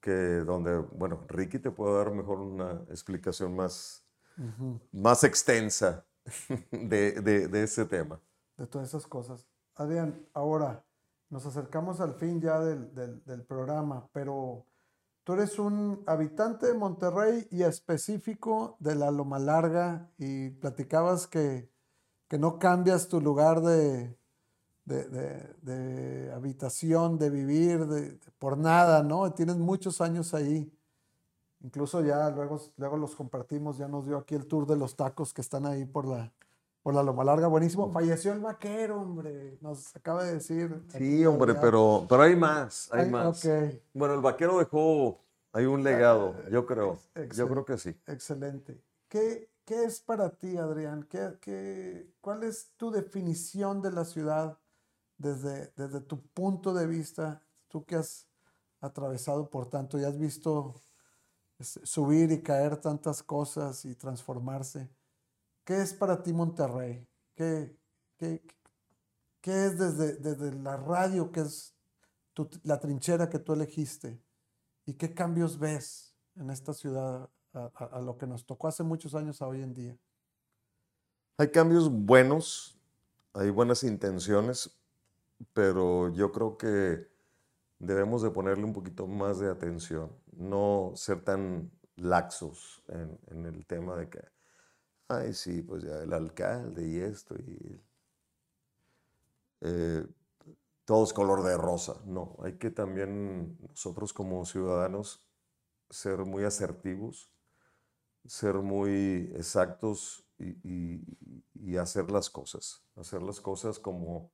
que 0.00 0.12
donde, 0.12 0.78
bueno, 0.78 1.24
Ricky 1.28 1.58
te 1.58 1.70
puede 1.70 1.96
dar 1.96 2.10
mejor 2.10 2.40
una 2.40 2.82
explicación 2.90 3.54
más, 3.54 4.04
más 4.92 5.24
extensa 5.24 6.04
de, 6.70 7.62
ese 7.62 7.84
tema. 7.84 8.20
De 8.56 8.66
todas 8.66 8.88
esas 8.88 9.06
cosas. 9.06 9.46
Adrián, 9.74 10.26
ahora 10.32 10.84
nos 11.34 11.46
acercamos 11.46 12.00
al 12.00 12.14
fin 12.14 12.40
ya 12.40 12.60
del, 12.60 12.94
del 13.24 13.42
programa, 13.42 14.08
pero 14.12 14.66
tú 15.24 15.32
eres 15.32 15.58
un 15.58 16.04
habitante 16.06 16.66
de 16.66 16.74
Monterrey 16.74 17.48
y 17.50 17.64
específico 17.64 18.76
de 18.78 18.94
la 18.94 19.10
Loma 19.10 19.40
Larga 19.40 20.12
y 20.16 20.50
platicabas 20.50 21.26
que, 21.26 21.68
que 22.28 22.38
no 22.38 22.60
cambias 22.60 23.08
tu 23.08 23.20
lugar 23.20 23.62
de, 23.62 24.16
de, 24.84 26.30
habitación, 26.32 27.18
de 27.18 27.30
vivir, 27.30 27.84
de, 27.88 28.16
por 28.38 28.56
nada, 28.56 29.02
¿no? 29.02 29.32
Tienes 29.32 29.56
muchos 29.56 30.00
años 30.00 30.34
ahí. 30.34 30.72
Incluso 31.64 32.00
ya 32.00 32.30
luego, 32.30 32.60
luego 32.76 32.96
los 32.96 33.16
compartimos, 33.16 33.76
ya 33.76 33.88
nos 33.88 34.06
dio 34.06 34.18
aquí 34.18 34.36
el 34.36 34.46
tour 34.46 34.68
de 34.68 34.76
los 34.76 34.94
tacos 34.94 35.34
que 35.34 35.40
están 35.40 35.66
ahí 35.66 35.84
por 35.84 36.06
la, 36.06 36.32
por 36.84 36.94
la 36.94 37.02
Loma 37.02 37.24
Larga, 37.24 37.48
buenísimo. 37.48 37.90
Falleció 37.90 38.34
el 38.34 38.40
vaquero, 38.40 39.00
hombre, 39.00 39.56
nos 39.62 39.96
acaba 39.96 40.22
de 40.22 40.34
decir. 40.34 40.84
Sí, 40.88 41.24
hombre, 41.24 41.54
pero, 41.54 42.06
pero 42.06 42.22
hay 42.22 42.36
más, 42.36 42.90
hay, 42.92 43.08
más. 43.10 43.42
Bueno, 43.94 44.14
el 44.14 44.20
vaquero 44.20 44.58
dejó 44.58 45.18
hay 45.54 45.64
un 45.64 45.82
legado, 45.82 46.34
ah, 46.36 46.48
yo 46.50 46.66
creo. 46.66 46.98
Yo 47.34 47.48
creo 47.48 47.64
que 47.64 47.78
sí. 47.78 47.96
Excelente. 48.06 48.78
¿Qué, 49.08 49.48
qué 49.64 49.84
es 49.84 50.00
para 50.00 50.28
ti, 50.28 50.58
Adrián? 50.58 51.06
¿Qué, 51.08 51.38
qué, 51.40 52.12
cuál 52.20 52.42
es 52.42 52.72
tu 52.76 52.90
definición 52.90 53.80
de 53.80 53.92
la 53.92 54.04
ciudad 54.04 54.58
desde, 55.16 55.72
desde 55.76 56.02
tu 56.02 56.20
punto 56.20 56.74
de 56.74 56.86
vista, 56.86 57.40
tú 57.68 57.84
que 57.86 57.96
has 57.96 58.26
atravesado 58.80 59.48
por 59.48 59.70
tanto 59.70 59.98
y 59.98 60.04
has 60.04 60.18
visto 60.18 60.74
subir 61.60 62.30
y 62.30 62.42
caer 62.42 62.76
tantas 62.76 63.22
cosas 63.22 63.86
y 63.86 63.94
transformarse, 63.94 64.90
¿qué 65.64 65.80
es 65.80 65.92
para 65.92 66.22
ti 66.22 66.32
Monterrey? 66.32 67.06
¿Qué, 67.34 67.76
qué, 68.16 68.42
qué 69.40 69.66
es 69.66 69.78
desde, 69.78 70.16
desde, 70.16 70.52
la 70.52 70.76
radio, 70.76 71.32
que 71.32 71.40
es 71.40 71.74
la 72.62 72.78
trinchera 72.78 73.28
que 73.28 73.38
tú 73.38 73.52
elegiste? 73.52 74.22
¿Y 74.86 74.94
qué 74.94 75.14
cambios 75.14 75.58
ves 75.58 76.14
en 76.36 76.50
esta 76.50 76.74
ciudad 76.74 77.30
a, 77.54 78.00
lo 78.00 78.18
que 78.18 78.26
nos 78.26 78.44
tocó 78.44 78.68
hace 78.68 78.82
muchos 78.82 79.14
años 79.14 79.40
a 79.40 79.46
hoy 79.46 79.62
en 79.62 79.74
día? 79.74 79.98
Hay 81.38 81.50
cambios 81.50 81.90
buenos, 81.90 82.78
hay 83.32 83.50
buenas 83.50 83.82
intenciones, 83.82 84.70
pero 85.52 86.10
yo 86.10 86.30
creo 86.32 86.56
que 86.56 87.08
debemos 87.78 88.22
de 88.22 88.30
ponerle 88.30 88.64
un 88.64 88.72
poquito 88.72 89.06
más 89.06 89.38
de 89.38 89.50
atención, 89.50 90.12
no 90.32 90.92
ser 90.94 91.22
tan 91.24 91.70
laxos 91.96 92.82
en, 92.88 93.44
el 93.46 93.66
tema 93.66 93.96
de 93.96 94.08
que, 94.08 94.20
ay, 95.08 95.32
sí, 95.34 95.62
pues 95.62 95.82
ya 95.84 96.02
el 96.02 96.12
alcalde 96.12 96.86
y 96.86 96.98
esto, 96.98 97.34
y 97.36 97.80
eh, 99.60 100.06
todo 100.84 101.04
es 101.04 101.12
color 101.12 101.42
de 101.44 101.56
rosa. 101.56 102.02
No, 102.06 102.36
hay 102.42 102.54
que 102.58 102.70
también 102.70 103.58
nosotros 103.68 104.12
como 104.12 104.44
ciudadanos 104.46 105.26
ser 105.90 106.20
muy 106.24 106.44
asertivos, 106.44 107.30
ser 108.26 108.56
muy 108.56 109.32
exactos 109.36 110.26
y 110.38 111.76
hacer 111.76 112.10
las 112.10 112.30
cosas, 112.30 112.82
hacer 112.96 113.22
las 113.22 113.40
cosas 113.40 113.78
como 113.78 114.32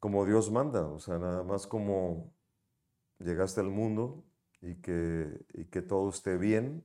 como 0.00 0.26
Dios 0.26 0.50
manda, 0.50 0.82
o 0.86 0.98
sea, 0.98 1.18
nada 1.18 1.44
más 1.44 1.66
como 1.68 2.34
llegaste 3.20 3.60
al 3.60 3.70
mundo 3.70 4.24
y 4.62 4.76
que, 4.76 5.28
que 5.70 5.82
todo 5.82 6.10
esté 6.10 6.36
bien, 6.38 6.84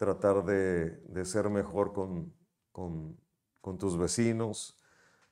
tratar 0.00 0.42
de, 0.46 1.24
ser 1.26 1.50
mejor 1.50 1.92
con, 1.92 2.34
con, 2.72 3.78
tus 3.78 3.98
vecinos, 3.98 4.80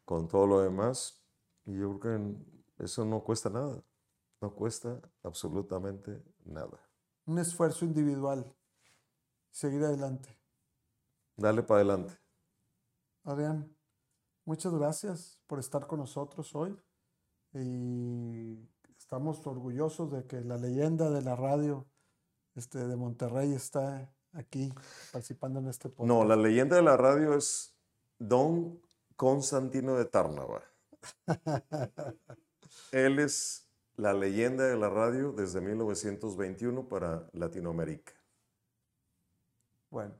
con 0.04 0.28
todo 0.28 0.46
lo 0.46 0.60
demás. 0.60 1.24
Y 1.64 1.78
yo 1.78 1.98
creo 1.98 2.36
que 2.76 2.84
eso 2.84 3.06
no 3.06 3.24
cuesta 3.24 3.48
nada, 3.48 3.82
no 4.42 4.54
cuesta 4.54 5.00
absolutamente 5.22 6.22
nada. 6.44 6.78
Un 7.24 7.38
esfuerzo 7.38 7.86
individual, 7.86 8.54
seguir 9.50 9.82
adelante. 9.84 10.38
Dale 11.34 11.62
para 11.62 11.80
adelante. 11.80 12.18
Adrián, 13.24 13.74
muchas 14.44 14.74
gracias 14.74 15.40
por 15.46 15.60
estar 15.60 15.86
con 15.86 16.00
nosotros 16.00 16.54
hoy 16.54 16.78
y 17.54 18.68
estamos 18.98 19.46
orgullosos 19.46 20.12
de 20.12 20.26
que 20.26 20.42
la 20.42 20.58
leyenda 20.58 21.08
de 21.08 21.22
la 21.22 21.36
radio 21.36 21.88
este, 22.54 22.86
de 22.86 22.96
Monterrey 22.96 23.54
está 23.54 24.12
aquí 24.33 24.72
participando 25.12 25.61
en 25.61 25.68
este 25.68 25.89
podcast. 25.89 26.09
No, 26.09 26.24
la 26.24 26.37
leyenda 26.37 26.76
de 26.76 26.83
la 26.83 26.97
radio 26.97 27.35
es 27.35 27.74
Don 28.18 28.81
Constantino 29.16 29.97
de 29.97 30.05
Tárnava. 30.05 30.62
Él 32.93 33.18
es 33.18 33.68
la 33.97 34.12
leyenda 34.12 34.64
de 34.64 34.76
la 34.76 34.89
radio 34.89 35.33
desde 35.33 35.61
1921 35.61 36.89
para 36.89 37.29
Latinoamérica. 37.33 38.12
Bueno, 39.91 40.14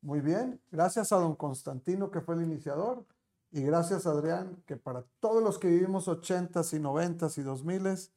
muy 0.00 0.20
bien. 0.20 0.60
Gracias 0.70 1.12
a 1.12 1.16
don 1.16 1.34
Constantino 1.34 2.10
que 2.10 2.20
fue 2.20 2.36
el 2.36 2.42
iniciador. 2.42 3.04
Y 3.50 3.62
gracias, 3.62 4.06
Adrián, 4.06 4.62
que 4.66 4.76
para 4.76 5.04
todos 5.20 5.42
los 5.42 5.58
que 5.58 5.68
vivimos 5.68 6.08
80s 6.08 6.76
y 6.76 6.80
90s 6.80 7.38
y 7.38 7.42
2000s, 7.42 8.10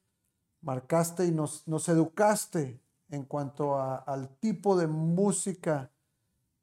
marcaste 0.62 1.26
y 1.26 1.32
nos, 1.32 1.68
nos 1.68 1.88
educaste 1.90 2.80
en 3.10 3.24
cuanto 3.24 3.80
al 3.80 4.30
tipo 4.40 4.78
de 4.78 4.88
música 4.88 5.92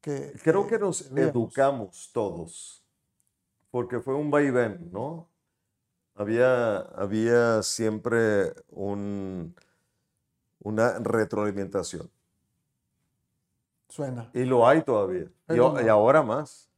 que... 0.01 0.33
Creo 0.43 0.67
que, 0.67 0.79
nos 0.79 1.11
educamos 1.13 2.11
todos, 2.13 2.85
porque 3.71 4.01
fue 4.01 4.15
un 4.15 4.31
vaivén, 4.31 4.91
¿no? 4.93 5.29
Había, 6.15 6.77
había 6.77 7.63
siempre 7.63 8.55
un, 8.71 9.55
una 10.61 10.99
retroalimentación. 10.99 12.11
Suena. 13.89 14.31
Y 14.35 14.45
lo 14.45 14.67
hay 14.67 14.83
todavía. 14.83 15.29
y, 15.49 15.89
ahora 15.89 16.23
más. 16.23 16.69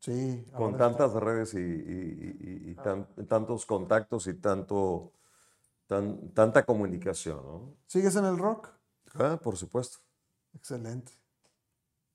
Sí. 0.00 0.44
Con 0.56 0.76
tantas 0.76 1.12
redes 1.14 1.54
y, 1.54 2.76
ah. 2.78 3.06
tantos 3.28 3.66
contactos 3.66 4.26
y 4.26 4.34
tanto, 4.34 5.12
tanta 5.86 6.64
comunicación. 6.64 7.36
¿no? 7.36 7.74
¿Sigues 7.86 8.14
en 8.16 8.24
el 8.24 8.38
rock? 8.38 8.75
Ah, 9.18 9.38
por 9.42 9.56
supuesto. 9.56 9.98
Excelente. 10.54 11.12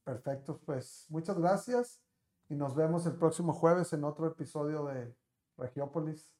Perfecto, 0.03 0.59
pues 0.65 1.05
muchas 1.09 1.37
gracias 1.37 2.01
y 2.49 2.55
nos 2.55 2.75
vemos 2.75 3.05
el 3.05 3.15
próximo 3.15 3.53
jueves 3.53 3.93
en 3.93 4.03
otro 4.03 4.27
episodio 4.27 4.85
de 4.85 5.15
Regiópolis. 5.57 6.31